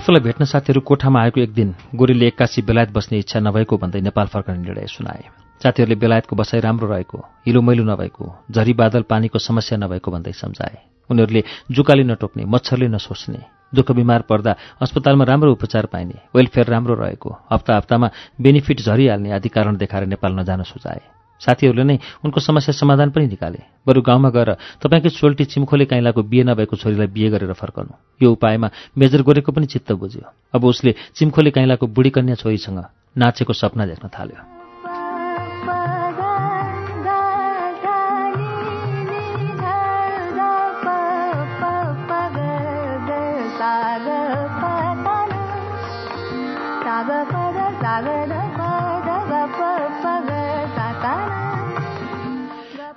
आफूलाई 0.00 0.22
भेट्न 0.22 0.44
साथीहरू 0.48 0.80
कोठामा 0.80 1.20
आएको 1.20 1.40
एक 1.40 1.52
दिन 1.52 1.74
गोरीले 1.92 2.26
एक्कासी 2.26 2.62
बेलायत 2.64 2.90
बस्ने 2.90 3.18
इच्छा 3.18 3.40
नभएको 3.40 3.76
भन्दै 3.76 4.00
नेपाल 4.00 4.26
फर्कने 4.32 4.56
निर्णय 4.58 4.86
सुनाए। 4.88 5.24
साथीहरूले 5.60 5.96
बेलायतको 6.00 6.36
बसाइ 6.36 6.60
राम्रो 6.60 6.88
रहेको 6.88 7.18
हिलो 7.46 7.60
मैलो 7.60 7.84
नभएको 7.84 8.24
झरी 8.50 8.72
बादल 8.80 9.02
पानीको 9.04 9.38
समस्या 9.38 9.78
नभएको 9.78 10.10
भन्दै 10.10 10.32
सम्झाए। 10.32 10.76
उनीहरूले 11.10 11.42
जुकाले 11.70 12.04
नटोक्ने 12.08 12.44
मच्छरले 12.48 12.88
नसोच्ने 12.88 13.44
दुःख 13.74 13.92
बिमार 13.92 14.20
पर्दा 14.24 14.56
अस्पतालमा 14.80 15.24
राम्रो 15.28 15.52
उपचार 15.52 15.86
पाइने 15.92 16.16
वेलफेयर 16.32 16.66
राम्रो 16.66 16.94
रहेको 16.96 17.36
हप्ता 17.52 17.76
हप्तामा 17.76 18.10
बेनिफिट 18.40 18.80
झरिहाल्ने 18.80 19.32
आदि 19.32 19.48
कारण 19.52 19.76
देखाएर 19.76 20.06
नेपाल 20.06 20.32
नजान 20.40 20.62
सुझाए। 20.64 21.19
साथीहरूले 21.40 21.84
नै 21.84 21.96
उनको 22.24 22.40
समस्या 22.40 22.72
समाधान 22.72 23.10
पनि 23.10 23.26
निकाले। 23.26 23.60
बरु 23.86 24.00
गाउँमा 24.02 24.30
गएर 24.30 24.50
तपाईँकै 24.78 25.08
सोल्टी 25.08 25.44
चिम्खोले 25.44 25.84
काइलाको 25.84 26.22
बिहे 26.22 26.44
नभएको 26.44 26.76
छोरीलाई 26.76 27.06
बिहे 27.08 27.28
गरेर 27.30 27.52
फर्कनु। 27.52 27.92
यो 28.22 28.28
उपायमा 28.32 28.68
मेजर 28.98 29.22
गोरेको 29.22 29.52
पनि 29.52 29.66
चित्त 29.66 29.92
बुझ्यो। 29.92 30.28
अब 30.54 30.64
उसले 30.64 30.94
चिम्खोले 31.16 31.50
काइलाको 31.50 31.86
बुढी 31.86 32.10
कन्या 32.10 32.34
छोरीसँग 32.36 32.84
नाचेको 33.16 33.52
सपना 33.52 33.86
देख्न 33.86 34.08
थाल्यो। 34.08 34.59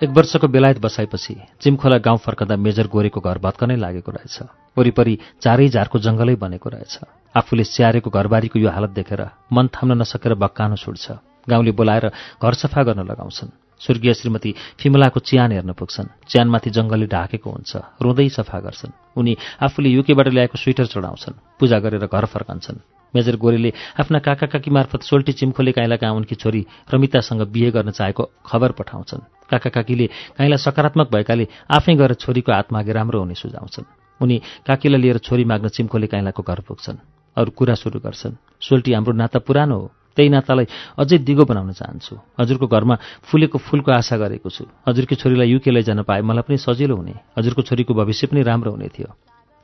एक 0.04 0.10
वर्षको 0.10 0.48
बेलायत 0.48 0.80
बसाएपछि 0.84 1.36
चिमखोला 1.62 1.98
गाउँ 2.04 2.18
फर्कँदा 2.20 2.56
मेजर 2.60 2.88
गोरेको 2.92 3.20
घर 3.24 3.38
भत्कनै 3.40 3.76
लागेको 3.80 4.12
रहेछ। 4.12 4.38
वरिपरि 4.76 5.16
चारै 5.40 5.68
झारको 5.70 6.00
जङ्गलै 6.00 6.36
बनेको 6.36 6.70
रहेछ। 6.70 6.94
आफूले 7.32 7.64
स्याहारेको 7.64 8.10
घरबारीको 8.12 8.60
यो 8.60 8.70
हालत 8.70 8.92
देखेर 9.00 9.22
मन 9.48 9.68
थाम्न 9.72 9.96
नसकेर 10.04 10.36
बक्कानो 10.36 10.76
छुट्छ 10.76 11.06
गाउँले 11.48 11.72
बोलाएर 11.72 12.12
घर 12.44 12.54
सफा 12.54 12.84
गर्न 12.84 13.08
लगाउँछन्। 13.08 13.56
स्वर्गीय 13.80 14.14
श्रीमती 14.14 14.52
फिमलाको 14.80 15.20
च्यान 15.20 15.52
हेर्न 15.52 15.72
पुग्छन्। 15.72 16.28
च्यानमाथि 16.28 16.70
जङ्गलले 16.76 17.08
ढाकेको 17.08 17.50
हुन्छ। 17.50 17.72
रुँदै 18.04 18.28
सफा 18.30 18.60
गर्छन्। 18.60 18.92
उनी 19.16 19.34
आफूले 19.64 19.90
युकेबाट 19.90 20.28
ल्याएको 20.28 20.58
स्वेटर 20.60 20.86
चढाउँछन्। 20.92 21.40
पूजा 21.60 21.80
गरेर 21.80 22.08
घर 22.08 22.26
फर्कन्छन्। 22.28 22.84
मेजर 23.14 23.36
गोरेले 23.38 23.72
आफ्ना 24.00 24.20
काका 24.20 24.48
काकी 24.48 24.72
मार्फत 24.72 25.02
सोल्टी 25.04 25.32
चिम्खोले 25.32 25.72
काइला 25.72 25.96
कहाँ 25.96 26.16
उनकी 26.16 26.36
छोरी 26.36 26.66
रमितासँग 26.94 27.42
बिहे 27.54 27.72
गर्न 27.72 27.92
चाहेको 27.92 28.24
खबर 28.46 28.72
पठाउँछन्। 28.72 29.28
काका 29.54 29.70
काकीले 29.70 30.06
काइला 30.38 30.58
सकारात्मक 30.58 31.08
भएकाले 31.14 31.46
आफै 31.70 31.94
गएर 31.96 32.14
छोरीको 32.18 32.52
हात 32.52 32.74
मागे 32.74 32.94
राम्रो 32.94 33.20
हुने 33.22 33.36
सुझाउँछन्। 33.38 33.86
उनी 34.22 34.38
काकीलाई 34.66 35.02
लिएर 35.02 35.18
छोरी 35.22 35.44
माग्न 35.46 35.68
चिम्खोले 35.70 36.08
काइलाको 36.08 36.42
घर 36.42 36.60
पुग्छन्। 36.66 36.98
अरू 37.38 37.52
कुरा 37.54 37.76
सुरु 37.76 38.00
गर्छन्। 38.00 38.38
सोल्टी 38.62 38.94
हाम्रो 38.94 39.14
नाता 39.14 39.40
पुरानो 39.40 39.78
हो। 39.78 39.92
त्यही 40.16 40.30
नातालाई 40.30 40.66
अझै 40.94 41.18
दिगो 41.26 41.46
बनाउन 41.46 41.72
चाहन्छु। 41.74 42.14
हजुरको 42.40 42.68
घरमा 42.70 42.96
फुलेको 43.26 43.58
फुलको 43.58 43.92
आशा 43.92 44.18
गरेको 44.18 44.50
छु। 44.50 44.66
हजुरकी 44.88 45.16
छोरीलाई 45.18 45.50
युके 45.50 45.72
लैजान 45.74 46.06
पाए 46.06 46.22
मलाई 46.22 46.46
पनि 46.46 46.58
सजिलो 46.58 46.96
हुने। 46.96 47.14
हजुरको 47.38 47.62
छोरीको 47.66 47.94
भविष्य 47.94 48.30
पनि 48.30 48.42
राम्रो 48.46 48.72
हुने 48.72 48.88
थियो। 48.94 49.10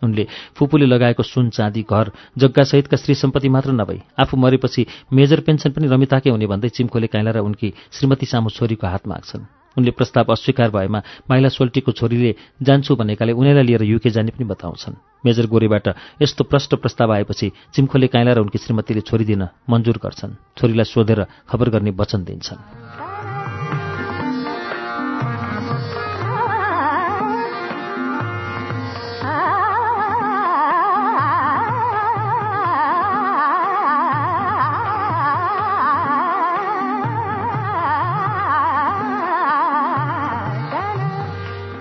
उनले 0.02 0.26
फुपूले 0.56 0.86
लगाएको 0.86 1.24
सुन 1.24 1.50
चाँदी 1.50 1.84
घर 1.84 2.12
जग्गासहितका 2.38 2.98
श्री 2.98 3.14
सम्पत्ति 3.16 3.50
मात्र 3.50 3.72
नभई 3.72 4.02
आफू 4.18 4.38
मरेपछि 4.38 4.86
मेजर 5.14 5.40
पेन्सन 5.46 5.72
पनि 5.72 5.88
रमिताकै 5.88 6.30
हुने 6.30 6.48
भन्दै 6.48 6.70
चिम्कोले 6.72 7.08
काइला 7.14 7.32
र 7.32 7.46
उनकी 7.46 7.74
श्रीमती 7.92 8.26
सामु 8.26 8.50
छोरीको 8.50 8.88
हात 8.88 9.08
माग्छन्। 9.08 9.59
उनले 9.78 9.92
प्रस्ताव 9.92 10.32
अस्वीकार 10.32 10.70
भएमा 10.72 11.00
माइला 11.30 11.50
सोल्टीको 11.50 11.92
छोरीले 11.92 12.36
जान्छु 12.62 12.96
भनेकाले 12.96 13.32
उनीलाई 13.32 13.64
लिएर 13.64 13.84
युके 13.84 14.10
जाने 14.10 14.32
पनि 14.32 14.46
बताउँछन्। 14.50 14.96
मेजर 15.26 15.46
गोरेबाट 15.48 15.88
यस्तो 16.22 16.44
प्रष्ट 16.44 16.76
प्रस्ताव 16.76 17.14
आएपछि 17.14 17.52
चिम्खोले 17.74 18.08
काइला 18.08 18.34
र 18.34 18.40
उनकी 18.40 18.58
श्रीमतीले 18.58 19.02
छोरी 19.02 19.26
दिन 19.26 19.48
मन्जुर 19.70 19.98
गर्छन्। 20.04 20.38
छोरीलाई 20.58 20.86
सोधेर 20.86 21.26
खबर 21.50 21.70
गर्ने 21.70 21.92
वचन 21.92 22.24
दिन्छन्। 22.24 22.89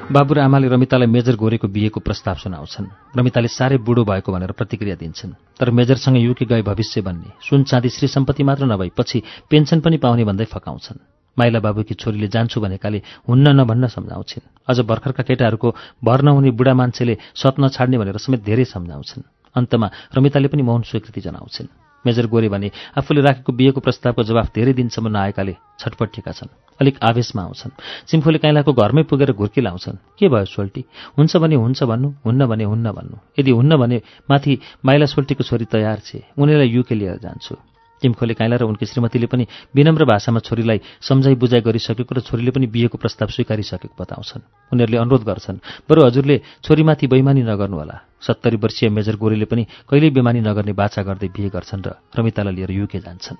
बाबु 0.08 0.34
र 0.34 0.40
आमाले 0.40 0.72
रमितालाई 0.72 1.04
मेजर 1.04 1.36
गोरेको 1.36 1.68
बिहेको 1.68 2.00
प्रस्ताव 2.00 2.36
सुनाउँछन्। 2.40 3.12
रमिताले 3.12 3.48
साह्रै 3.52 3.76
बुढो 3.76 4.08
भएको 4.08 4.32
भनेर 4.32 4.56
प्रतिक्रिया 4.56 4.96
दिन्छन्। 4.96 5.36
तर 5.60 5.68
मेजरसँग 5.68 6.16
युके 6.16 6.48
गए 6.48 6.62
भविष्य 6.64 7.04
बन्ने। 7.04 7.36
सुन 7.44 7.68
चाँदी 7.68 7.88
श्री 7.92 8.08
सम्पत्ति 8.08 8.42
मात्र 8.42 8.64
नभई 8.64 8.88
पछि 8.96 9.22
पेन्सन 9.52 9.80
पनि 9.84 9.96
पाउने 10.00 10.24
भन्दै 10.24 10.48
फकाउँछन्। 10.48 11.04
माइला 11.36 11.60
बाबुकी 11.60 11.94
छोरीले 11.94 12.28
जान्छु 12.32 12.56
भनेकाले 12.56 13.02
हुन्न 13.28 13.52
नभन्न 13.52 13.86
सम्झाउँछिन्। 13.92 14.48
अझ 14.64 14.80
भर्खरका 14.80 15.22
केटाहरूको 15.28 15.68
भर 16.00 16.20
नहुने 16.24 16.50
बुढा 16.56 16.72
मान्छेले 16.72 17.14
सत 17.36 17.60
नछाड्ने 17.60 18.00
भनेर 18.00 18.16
समेत 18.16 18.40
धेरै 18.40 18.64
सम्झाउँछन्। 18.64 19.28
अन्तमा 19.56 19.90
रमिताले 20.16 20.48
पनि 20.48 20.62
मौन 20.62 20.88
स्वीकृति 20.88 21.20
जनाउँछिन्। 21.20 21.87
मेजर 22.08 22.26
गोरे 22.32 22.48
भने 22.48 22.68
आफूले 22.96 23.20
राखेको 23.20 23.52
बिहेको 23.52 23.80
प्रस्तावको 23.84 24.22
जवाफ 24.24 24.46
धेरै 24.56 24.72
दिनसम्म 24.72 25.08
नआएकाले 25.12 25.54
छटपटिएका 25.80 26.32
छन्। 26.32 26.50
अलिक 26.80 26.96
आवेशमा 27.04 27.42
आउँछन्। 27.42 27.72
सिम्फोले 28.08 28.38
काइलाको 28.38 28.72
घरमै 28.72 29.02
पुगेर 29.04 29.32
घुर्की 29.36 29.60
लाउँछन्। 29.60 30.00
के 30.18 30.28
भयो 30.28 30.44
सोल्टी? 30.48 30.84
हुन्छ 31.18 31.36
भने 31.36 31.56
हुन्छ 31.60 31.82
भन्नु 31.84 32.08
हुन्न 32.24 32.46
भने 32.46 32.64
हुन्न 32.64 32.86
भन्नु। 32.92 33.16
यदि 33.38 33.50
हुन्न 33.50 33.76
भने 33.76 34.00
माथि 34.30 34.58
माइला 34.84 35.06
सोल्टीको 35.06 35.44
छोरी 35.44 35.64
तयार 35.68 35.98
छे। 36.00 36.24
उनीलाई 36.38 36.68
युके 36.68 36.94
लिएर 36.94 37.18
जान्छु। 37.18 37.56
टिमखोले 38.02 38.34
काइला 38.34 38.56
र 38.56 38.62
उनकी 38.62 38.86
श्रीमतीले 38.86 39.26
पनि 39.26 39.44
विनम्र 39.74 40.04
भाषामा 40.06 40.40
छोरीलाई 40.40 40.78
सम्झाइ 41.02 41.34
बुझाइ 41.34 41.60
गरिसकेको 41.66 42.14
र 42.14 42.20
छोरीले 42.22 42.50
पनि 42.54 42.66
बिहेको 42.70 42.94
प्रस्ताव 42.94 43.28
स्वीकारिसकेको 43.34 43.96
बताउँछन्। 43.98 44.70
उनीहरूले 44.70 44.98
अनुरोध 45.02 45.22
गर्छन् 45.26 45.58
बरु 45.90 46.06
हजुरले 46.06 46.36
छोरीमाथि 46.62 47.06
बैमानी 47.10 47.42
नगर्नुहोला। 47.42 48.07
सत्तरी 48.20 48.56
वर्षीय 48.56 48.88
मेजर 48.90 49.16
गोरीले 49.16 49.44
पनि 49.44 49.62
कहिल्यै 49.88 50.10
बेमानी 50.10 50.40
नगर्ने 50.40 50.72
बाछा 50.72 51.02
गर्दै 51.02 51.28
बिहे 51.28 51.48
गर्छन् 51.48 51.84
र 51.86 51.88
रमितालाई 52.18 52.54
लिएर 52.54 52.70
युके 52.70 52.98
जान्छन्। 52.98 53.38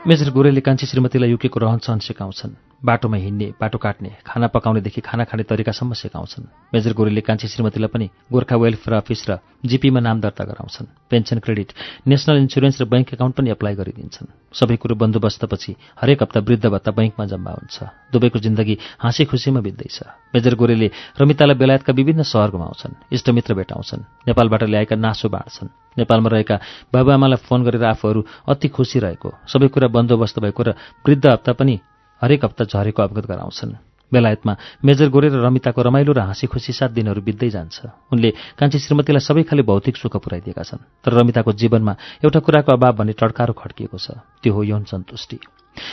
मेजर 0.00 0.30
गोरेले 0.32 0.60
कान्छी 0.60 0.86
श्रीमतीलाई 0.86 1.30
युकेको 1.30 1.58
रहनसहन 1.60 1.98
सिकाउँछन्। 2.00 2.69
बाटोमा 2.80 3.16
हिँड्ने 3.16 3.46
बाटो 3.60 3.78
काट्ने 3.78 4.10
खाना 4.26 4.46
पकाउनेदेखि 4.46 5.00
खाना 5.00 5.24
खाने 5.24 5.42
तरिकासम्म 5.44 5.92
सिकाउँछन्। 5.92 6.72
मेजर 6.72 6.92
गोरेले 6.96 7.20
कान्छी 7.20 7.48
श्रीमतीलाई 7.48 7.88
पनि 7.92 8.06
गोर्खा 8.32 8.56
वेलफेयर 8.56 8.96
अफिस 8.96 9.20
र 9.28 9.38
जिपीमा 9.60 10.00
नाम 10.00 10.20
दर्ता 10.20 10.44
गराउँछन्। 10.44 10.86
पेन्सन 11.10 11.38
क्रेडिट 11.44 11.72
नेसनल 12.08 12.36
इन्सुरेन्स 12.40 12.80
र 12.80 12.84
बैङ्क 12.88 13.12
एकाउन्ट 13.14 13.36
पनि 13.36 13.50
एप्लाई 13.52 13.74
गरिदिन्छन्। 13.76 14.32
सबै 14.56 14.76
कुरो 14.80 14.94
बन्दोबस्तपछि 14.96 15.76
हरेक 16.00 16.22
हप्ता 16.22 16.40
वृद्ध 16.40 16.66
भत्ता 16.72 16.90
बैङ्कमा 16.96 17.24
जम्मा 17.28 17.50
हुन्छ। 17.52 17.76
दुवैको 18.12 18.38
जिन्दगी 18.40 18.74
हाँसी 18.96 19.24
खुसीमा 19.28 19.60
बित्दैछ। 19.60 20.32
मेजर 20.32 20.54
गोरेले 20.56 20.88
रमितालाई 21.20 21.56
बेलायतका 21.60 21.92
विभिन्न 21.92 22.22
सहर 22.24 22.50
घुमाउँछन् 22.50 23.12
इष्टमित्र 23.12 23.54
भेटाउँछन् 23.60 24.08
नेपालबाट 24.24 24.62
ल्याएका 24.64 24.96
नासो 24.96 25.28
बाँड्छन्। 25.28 25.68
नेपालमा 26.00 26.28
रहेका 26.32 26.56
बाबुआमालाई 26.88 27.44
फोन 27.44 27.60
गरेर 27.60 27.84
आफूहरू 27.84 28.20
अति 28.48 28.68
खुसी 28.72 28.98
रहेको। 29.04 29.28
सबै 29.44 29.68
कुरा 29.68 29.88
बन्दोबस्त 29.92 30.38
भएको 30.40 30.62
र 30.64 30.70
वृद्ध 31.04 31.26
हप्ता 31.26 31.52
पनि 31.52 31.74
हरेक 32.22 32.44
हप्ता 32.44 32.64
झरेको 32.64 33.02
अवगत 33.02 33.26
गराउँछन्। 33.26 33.74
बेलायतमा 34.12 34.54
मेजर 34.84 35.08
गोरे 35.08 35.28
र 35.30 35.38
रमिताको 35.38 35.82
रमाइलो 35.82 36.12
र 36.12 36.20
हाँसी 36.26 36.46
खुसी 36.50 36.72
सात 36.74 36.90
दिनहरू 36.90 37.22
बित्दै 37.22 37.50
जान्छ। 37.50 38.10
उनले 38.10 38.30
कान्छी 38.58 38.78
श्रीमतीलाई 38.78 39.22
सबै 39.22 39.42
खाले 39.46 39.62
भौतिक 39.62 39.96
सुख 39.96 40.18
पुर्याइदिएका 40.18 40.62
छन्। 40.66 40.82
तर 41.06 41.10
रमिताको 41.14 41.52
जीवनमा 41.54 41.94
एउटा 42.26 42.40
कुराको 42.42 42.70
अभाव 42.74 42.92
भन्ने 42.98 43.14
टड्कारो 43.14 43.54
खड्किएको 43.54 43.98
छ। 43.98 44.18
त्यो 44.42 44.50
हो 44.50 44.62
यौन 44.66 44.84
सन्तुष्टि। 44.90 45.38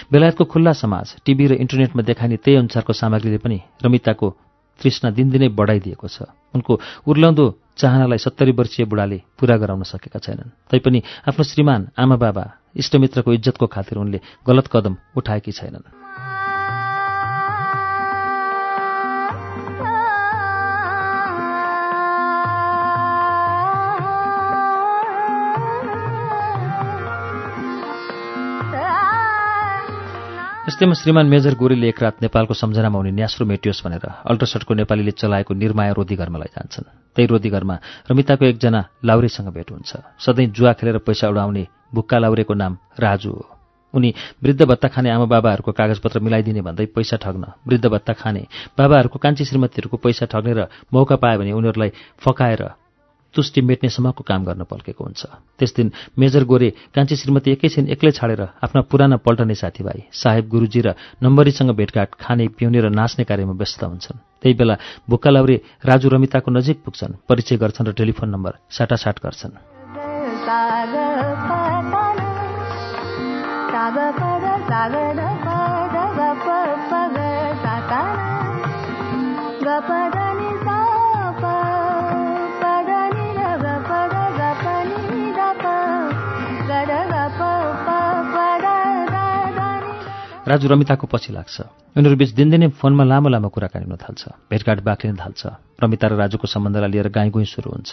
बेलायतको 0.09 0.43
खुल्ला 0.49 0.73
समाज 0.73 1.21
टिभी 1.21 1.45
र 1.47 1.53
इन्टरनेटमा 1.61 2.01
देखाइने 2.01 2.37
त्यही 2.41 2.57
अनुसारको 2.57 2.93
सामग्रीले 2.93 3.37
पनि 3.37 3.85
रमिताको 3.85 4.27
तृष्णा 4.81 5.09
दिनदिनै 5.13 5.53
बढाइदिएको 5.53 6.07
छ। 6.09 6.25
उनको 6.57 6.73
उर्ल्याउँदो 7.05 7.45
चाहनालाई 7.77 8.17
सत्तरी 8.17 8.51
वर्षीय 8.57 8.85
बुढाले 8.89 9.21
पूरा 9.37 9.55
गराउन 9.61 9.85
सकेका 9.85 10.17
छैनन्। 10.17 10.49
तैपनि 10.73 10.99
आफ्नो 11.29 11.43
श्रीमान 11.45 11.93
आमा 11.93 12.15
बाबा 12.17 12.45
इष्टमित्रको 12.73 13.29
इज्जतको 13.33 13.65
खातिर 13.69 13.97
उनले 14.01 14.19
गलत 14.41 14.65
कदम 14.73 14.97
उठाएकी 15.13 15.51
छैनन्। 15.53 16.06
यस्तैमा 30.67 30.93
श्रीमान 30.93 31.27
मेजर 31.31 31.55
गोरीले 31.55 31.87
एक 31.87 32.01
रात 32.03 32.21
नेपालको 32.21 32.53
सम्झनामा 32.53 32.97
हुने 32.99 33.11
न्यास्रो 33.15 33.45
मेटियोस् 33.47 33.83
भनेर 33.87 34.03
अल्ट्रासटको 34.03 34.73
नेपालीले 34.75 35.11
चलाएको 35.15 35.53
निर्माया 35.55 35.91
रोधी 35.95 36.15
घरमा 36.19 36.39
लैजान्छन्। 36.39 37.15
त्यही 37.15 37.27
रोधी 37.31 37.49
घरमा 37.49 37.75
रमिताको 38.11 38.45
एकजना 38.45 38.81
लाउरेसँग 38.99 39.47
भेट 39.47 39.71
हुन्छ। 39.71 39.91
सधैँ 40.19 40.51
जुवा 40.51 40.73
खेलेर 40.75 40.97
पैसा 41.07 41.31
उडाउने 41.31 41.63
भुक्का 41.95 42.17
लाउरेको 42.19 42.53
नाम 42.53 42.77
राजु 42.99 43.31
हो। 43.31 43.45
उनी 43.93 44.13
वृद्ध 44.43 44.61
भत्ता 44.67 44.87
खाने 44.91 45.09
आमा 45.09 45.25
बाबाहरूको 45.31 45.71
कागजपत्र 45.71 46.19
मिलाइदिने 46.19 46.61
भन्दै 46.61 46.85
पैसा 46.91 47.15
ठग्न 47.15 47.47
वृद्ध 47.63 47.87
भत्ता 47.87 48.13
खाने 48.19 48.43
बाबाहरूको 48.75 49.19
कान्छी 49.23 49.47
श्रीमतीहरूको 49.47 49.97
पैसा 50.03 50.25
ठग्ने 50.27 50.51
र 50.51 50.67
मौका 50.91 51.15
पायो 51.15 51.39
भने 51.39 51.51
उनीहरूलाई 51.55 51.91
फकाएर 52.19 52.63
तुष्टि 53.37 53.61
मेट्नेसम्मको 53.61 54.23
काम 54.25 54.41
गर्न 54.43 54.63
पल्केको 54.65 55.03
हुन्छ। 55.03 55.21
त्यस 55.61 55.71
दिन 55.77 55.91
मेजर 56.17 56.43
गोरे 56.43 56.69
कान्छी 56.89 57.15
श्रीमती 57.15 57.51
एकैछिन 57.53 57.87
एक्लै 57.93 58.11
छाडेर 58.17 58.41
आफ्ना 58.65 58.81
पुराना 58.89 59.17
पल्टने 59.21 59.55
साथीभाइ 59.55 60.09
साहेब 60.11 60.49
गुरुजी 60.49 60.81
र 60.81 60.97
नम्बरीसँग 61.21 61.71
भेटघाट 61.77 62.09
खाने 62.17 62.47
पिउने 62.57 62.79
र 62.81 62.89
नाच्ने 62.89 63.23
कार्यमा 63.29 63.53
व्यस्त 63.53 63.83
हुन्छन्। 63.83 64.17
त्यही 64.41 64.53
बेला 64.57 64.75
भुक्का 65.05 65.29
लाउरे 65.29 65.57
राजु 65.85 66.09
रमिताको 66.09 66.49
नजिक 66.51 66.77
पुग्छन् 66.81 67.21
परिचय 67.29 67.55
गर्छन् 67.61 67.87
र 67.87 67.91
टेलिफोन 67.93 68.29
नम्बर 68.29 68.53
साटासाट 68.73 69.17
गर्छन्। 69.21 69.76
राजु 90.47 90.67
रमिताको 90.67 91.07
पछि 91.07 91.33
लाग्छ। 91.33 91.55
उनीहरू 91.99 92.15
बिच 92.15 92.31
दिनदिनै 92.31 92.67
फोनमा 92.79 93.03
लामो 93.03 93.29
लामो 93.29 93.49
कुराकानी 93.51 93.85
हुन 93.85 93.95
थाल्छ। 93.99 94.23
भेटघाट 94.47 94.79
बाक्लिन 94.79 95.15
थाल्छ। 95.19 95.41
रमिता 95.83 96.07
र 96.07 96.13
राजुको 96.15 96.47
सम्बन्धलाई 96.47 96.89
लिएर 96.89 97.09
गाई 97.11 97.29
गुई 97.29 97.45
सुरु 97.45 97.69
हुन्छ। 97.69 97.91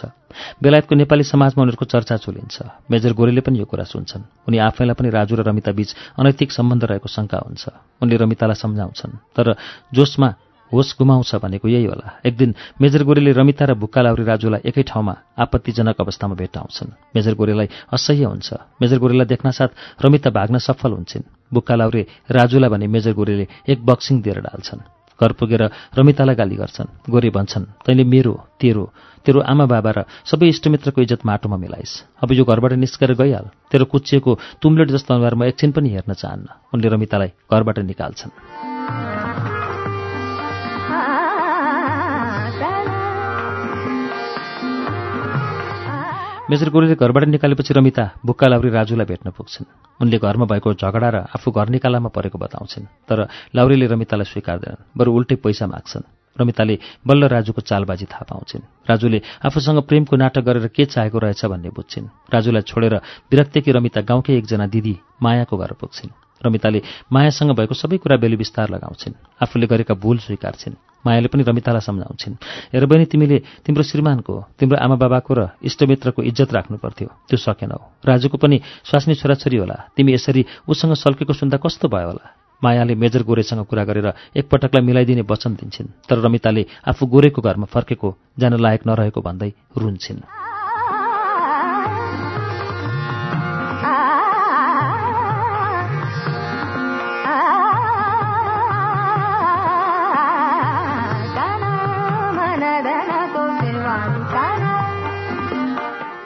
बेलायतको 0.63 0.95
नेपाली 0.95 1.23
समाजमा 1.23 1.61
उनीहरूको 1.61 1.85
चर्चा 1.85 2.15
चुलिन्छ। 2.17 2.55
मेजर 2.91 3.13
गोरेले 3.13 3.41
पनि 3.43 3.59
यो 3.59 3.65
कुरा 3.67 3.83
सुन्छन्। 3.83 4.47
उनी 4.47 4.57
आफैलाई 4.57 4.95
पनि 4.95 5.09
राजु 5.11 5.35
र 5.35 5.43
रमिता 5.43 5.71
बीच 5.71 5.95
अनैतिक 6.19 6.49
सम्बन्ध 6.51 6.83
रहेको 6.83 7.07
शङ्का 7.11 7.37
हुन्छ। 7.43 7.63
उनले 8.01 8.15
रमितालाई 8.15 8.55
सम्झाउँछन्। 8.55 9.11
तर 9.35 9.55
जोसमा 9.93 10.29
होस 10.71 10.95
गुमाउँछ 10.99 11.35
भनेको 11.43 11.67
यही 11.67 11.85
होला। 11.85 12.19
एक 12.25 12.35
दिन 12.37 12.55
मेजर 12.81 13.03
गोरेले 13.03 13.31
रमिता 13.31 13.65
र 13.65 13.73
भुक्का 13.75 14.01
लाउरी 14.01 14.23
राजुलाई 14.23 14.61
एकै 14.65 14.83
ठाउँमा 14.83 15.15
आपत्तिजनक 15.37 16.01
अवस्थामा 16.01 16.35
भेट्टाउँछन् 16.35 16.95
मेजर 17.15 17.33
गोरेलाई 17.35 17.67
असह्य 17.93 18.25
हुन्छ। 18.25 18.49
मेजर 18.81 18.97
गोरेलाई 18.97 19.27
देख्नसाथ 19.27 19.71
रमिता 20.01 20.29
भाग्न 20.29 20.57
सफल 20.57 20.91
हुन्छन्। 20.91 21.29
बुक्का 21.53 21.75
लाउरे 21.75 22.01
राजुलाई 22.29 22.69
भने 22.69 22.87
मेजर 22.87 23.13
गोरेले 23.13 23.47
एक 23.69 23.85
बक्सिङ 23.85 24.21
दिएर 24.21 24.39
डाल्छन्। 24.41 24.81
घर 25.15 25.31
पुगेर 25.31 25.61
रमितालाई 25.95 26.35
गाली 26.35 26.55
गर्छन्। 26.55 27.07
गोरे 27.07 27.29
भन्छन् 27.29 27.65
तैँले 27.85 28.03
मेरो 28.03 28.33
तेरो 28.59 28.83
तेरो 29.25 29.39
आमा 29.41 29.65
बाबा 29.65 29.91
र 29.95 29.99
सबै 30.27 30.47
इष्टमित्रको 30.51 31.01
इज्जत 31.01 31.25
माटोमा 31.25 31.57
मिलाइस्। 31.57 32.19
अब 32.19 32.31
यो 32.35 32.43
घरबाट 32.45 32.73
निस्केर 32.77 33.13
गइहाल। 33.15 33.49
तेरो 33.71 33.85
कुचिएको 33.87 34.31
तुम्लेट 34.61 34.91
जस्तो 34.91 35.13
अनुहार 35.13 35.33
एकछिन 35.49 35.71
पनि 35.71 35.89
हेर्न 35.89 36.13
चाहन्न 36.13 36.47
उनले 36.73 36.87
रमितालाई 36.93 37.31
घरबाट 37.47 37.79
निकाल्छन्। 37.79 38.74
मेजर 46.45 46.69
गोरेले 46.69 46.95
घरबाट 46.95 47.23
निकालेपछि 47.25 47.73
रमिता 47.73 48.21
बुक्का 48.21 48.47
लाउरी 48.47 48.69
राजुलाई 48.69 49.05
भेट्न 49.09 49.29
पुग्छन्। 49.33 49.65
उनले 49.97 50.17
घरमा 50.21 50.45
भएको 50.45 50.73
झगडा 50.77 51.09
र 51.09 51.17
आफू 51.33 51.49
घर 51.49 51.69
निकालामा 51.73 52.09
परेको 52.13 52.37
बताउँछन् 52.37 52.85
तर 53.09 53.19
लाउरीले 53.49 53.85
रमितालाई 53.89 54.29
स्वीकार्दैनन् 54.29 54.93
बरु 54.93 55.09
उल्टै 55.09 55.41
पैसा 55.41 55.65
माग्छन्। 55.65 56.05
रमिताले 56.37 56.75
बल्ल 57.01 57.23
राजुको 57.33 57.61
चालबाजी 57.65 58.05
थाहा 58.05 58.29
पाउँछिन्। 58.29 58.61
राजुले 58.85 59.19
आफूसँग 59.41 59.79
प्रेमको 59.89 60.15
नाटक 60.21 60.43
गरेर 60.45 60.67
के 60.69 60.85
चाहेको 60.85 61.17
रहेछ 61.17 61.45
भन्ने 61.49 61.69
बुझ्छिन्। 61.73 62.13
राजुलाई 62.29 62.61
छोडेर 62.61 62.95
विरक्तेकी 63.25 63.71
रमिता 63.71 64.01
गाउँकै 64.05 64.37
एकजना 64.37 64.65
दिदी 64.69 64.93
मायाको 65.17 65.57
घर 65.57 65.73
पुग्छिन्। 65.81 66.13
रमिताले 66.41 66.81
मायासँग 67.11 67.51
भएको 67.55 67.73
सबै 67.73 67.97
कुरा 67.97 68.17
बेली 68.17 68.35
विस्तार 68.35 68.69
लगाउँछिन्। 68.69 69.13
आफूले 69.39 69.67
गरेका 69.67 69.93
भूल 69.93 70.17
स्वीकार्छिन्। 70.19 70.75
मायाले 71.05 71.27
पनि 71.27 71.43
रमितालाई 71.43 71.81
सम्झाउँछिन्। 71.81 72.35
हेर 72.73 72.85
बहिनी 72.85 73.05
तिमीले 73.05 73.37
तिम्रो 73.65 73.83
श्रीमानको 73.83 74.33
तिम्रो 74.59 74.77
आमा 74.77 74.95
बाबाको 74.95 75.33
र 75.33 75.41
इष्टमित्रको 75.63 76.21
इज्जत 76.21 76.53
राख्नु 76.53 76.77
पर्थ्यो। 76.77 77.07
त्यो 77.29 77.37
सकेनौ 77.37 77.79
राजुको 78.03 78.37
पनि 78.37 78.57
स्वास्नी 78.83 79.15
छोराछोरी 79.15 79.57
होला। 79.57 79.77
तिमी 79.95 80.13
यसरी 80.13 80.45
उसँग 80.67 80.93
सल्केको 80.93 81.33
सुन्दा 81.33 81.57
कस्तो 81.61 81.87
भयो 81.87 82.07
होला? 82.09 82.25
मायाले 82.63 82.95
मेजर 82.95 83.23
गोरेसँग 83.23 83.65
कुरा 83.69 83.83
गरेर 83.83 84.07
एकपटकलाई 84.35 84.83
मिलाइदिने 84.83 85.23
वचन 85.29 85.53
दिन्छन्। 85.55 86.09
तर 86.09 86.17
रमिताले 86.19 86.65
आफू 86.87 87.05
गोरेको 87.05 87.41
घरमा 87.41 87.67
फर्केको 87.69 88.09
जान 88.39 88.53
लायक 88.57 88.87
नरहेको 88.87 89.21
भन्दै 89.21 89.51
रुन्छन्। 89.77 90.54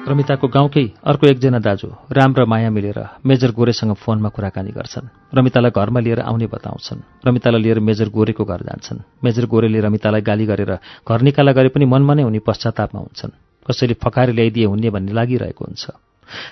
रमिताको 0.09 0.47
गाउँकै 0.47 0.85
अर्को 1.05 1.27
एकजना 1.27 1.59
दाजु 1.61 1.87
राम 2.17 2.33
र 2.33 2.45
माया 2.49 2.69
मिलेर 2.73 2.99
मेजर 3.21 3.51
गोरेसँग 3.53 3.93
फोनमा 3.93 4.29
कुराकानी 4.33 4.71
गर्छन्। 4.73 5.37
रमितालाई 5.37 5.71
घरमा 5.71 5.99
लिएर 6.01 6.19
आउने 6.25 6.47
बताउँछन्। 6.49 7.29
रमितालाई 7.29 7.61
लिएर 7.61 7.79
मेजर 7.79 8.09
गोरेको 8.09 8.41
घर 8.41 8.61
जान्छन्। 8.65 9.05
मेजर 9.21 9.45
गोरेले 9.45 9.79
रमितालाई 9.85 10.21
गाली 10.25 10.45
गरेर 10.49 10.71
घर 11.05 11.19
निकाला 11.21 11.51
गरे 11.53 11.69
पनि 11.69 11.85
मनमा 11.85 12.13
नै 12.17 12.23
उनी 12.25 12.39
पश्चातापमा 12.41 12.99
हुन्छन्। 12.99 13.37
कसैले 13.69 14.01
फकाएर 14.01 14.33
ल्याइदिए 14.33 14.65
हुने 14.65 14.89
भन्ने 14.89 15.13
लागिरहेको 15.13 15.61
हुन्छ। 15.61 15.83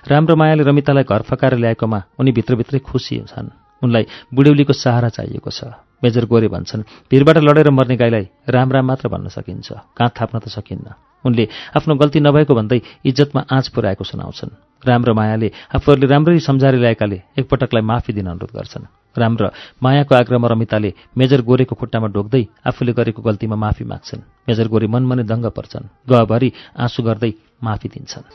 राम 0.05 0.23
र 0.29 0.35
मायाले 0.37 0.61
रमितालाई 0.61 1.03
घर 1.09 1.21
फकाएर 1.25 1.57
ल्याएकोमा 1.57 1.99
उनी 2.21 2.31
भित्रभित्रै 2.37 2.79
खुसी 2.85 3.25
छन् 3.25 3.49
उनलाई 3.81 4.05
बुढ्यौलीको 4.29 4.73
सहारा 4.73 5.09
चाहिएको 5.09 5.49
छ। 5.49 5.73
मेजर 5.97 6.29
गोरे 6.29 6.47
भन्छन् 6.53 7.09
भिरबाट 7.09 7.37
लडेर 7.41 7.73
मर्ने 7.73 7.95
गाईलाई 7.97 8.25
राम 8.53 8.69
राम 8.69 8.85
मात्र 8.85 9.09
भन्न 9.09 9.33
सकिन्छ। 9.33 9.97
काँध 9.97 10.11
थाप्न 10.13 10.45
त 10.45 10.53
सकिन्न। 10.53 11.06
उनले 11.27 11.45
आफ्नो 11.75 11.95
गल्ती 11.95 12.19
नभएको 12.19 12.53
भन्दै 12.55 12.79
इज्जतमा 13.05 13.41
आँच 13.51 13.67
पुर्याएको 13.75 14.03
सुनाउँछन्। 14.03 14.51
राम 14.83 15.01
र 15.03 15.11
मायाले 15.13 15.49
आफूहरूले 15.75 16.07
राम्ररी 16.07 16.39
सम्झाएर 16.39 16.75
ल्याएकाले 16.79 17.17
एकपटकलाई 17.39 17.83
माफी 17.83 18.11
दिन 18.13 18.27
अनुरोध 18.31 18.51
गर्छन्। 18.55 18.85
राम 19.17 19.33
र 19.41 19.43
मायाको 19.83 20.13
आग्रहमा 20.15 20.47
रमिताले 20.47 20.89
मेजर 21.17 21.41
गोरेको 21.41 21.75
खुट्टामा 21.75 22.07
ढोक्दै 22.13 22.43
आफूले 22.67 22.91
गरेको 22.93 23.21
गल्तीमा 23.21 23.55
माफी 23.55 23.83
माग्छन्। 23.83 24.21
मेजर 24.47 24.67
गोरे 24.69 24.87
मनमनै 24.87 25.23
दङ्ग 25.25 25.45
पर्छन्। 25.57 25.89
गहभरि 26.09 26.49
आँसु 26.77 26.99
गर्दै 27.03 27.31
माफी 27.63 27.87
दिन्छन्। 27.89 28.25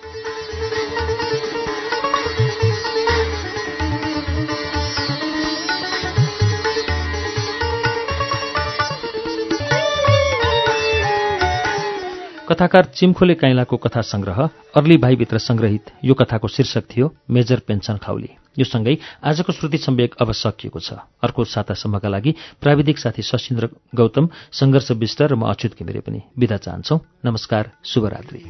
कथाकार 12.53 12.85
चिमखोले 12.85 13.35
काइलाको 13.35 13.77
कथा 13.77 14.01
संग्रह 14.05 14.39
अर्ली 14.77 14.97
भाइभित्र 14.97 15.39
संग्रहित 15.39 15.91
यो 16.05 16.15
कथाको 16.15 16.49
शीर्षक 16.49 16.85
थियो 16.85 17.07
मेजर 17.31 17.59
पेन्सन 17.59 17.97
खाउली। 17.97 18.29
यो 18.59 18.65
सँगै 18.65 18.97
आजको 19.25 19.53
श्रुति 19.53 19.79
सम्वेक 19.79 20.15
अब 20.21 20.33
सकिएको 20.33 20.81
छ। 20.81 20.93
अर्को 21.25 21.45
सातासम्मका 21.45 22.09
लागि 22.09 22.35
प्राविधिक 22.61 22.99
साथी 22.99 23.23
सशिन्द्र 23.23 23.69
गौतम 23.95 24.29
संघर्ष 24.53 24.91
विष्ट 24.93 25.23
र 25.23 25.35
म 25.35 25.49
अच्युत 25.49 25.81
घिमिरे 25.81 26.01
पनि 26.05 26.21
विदा 26.39 26.57
चाहन्छौ। 26.61 27.01
नमस्कार 27.25 27.73
शुभरात्री। 27.85 28.41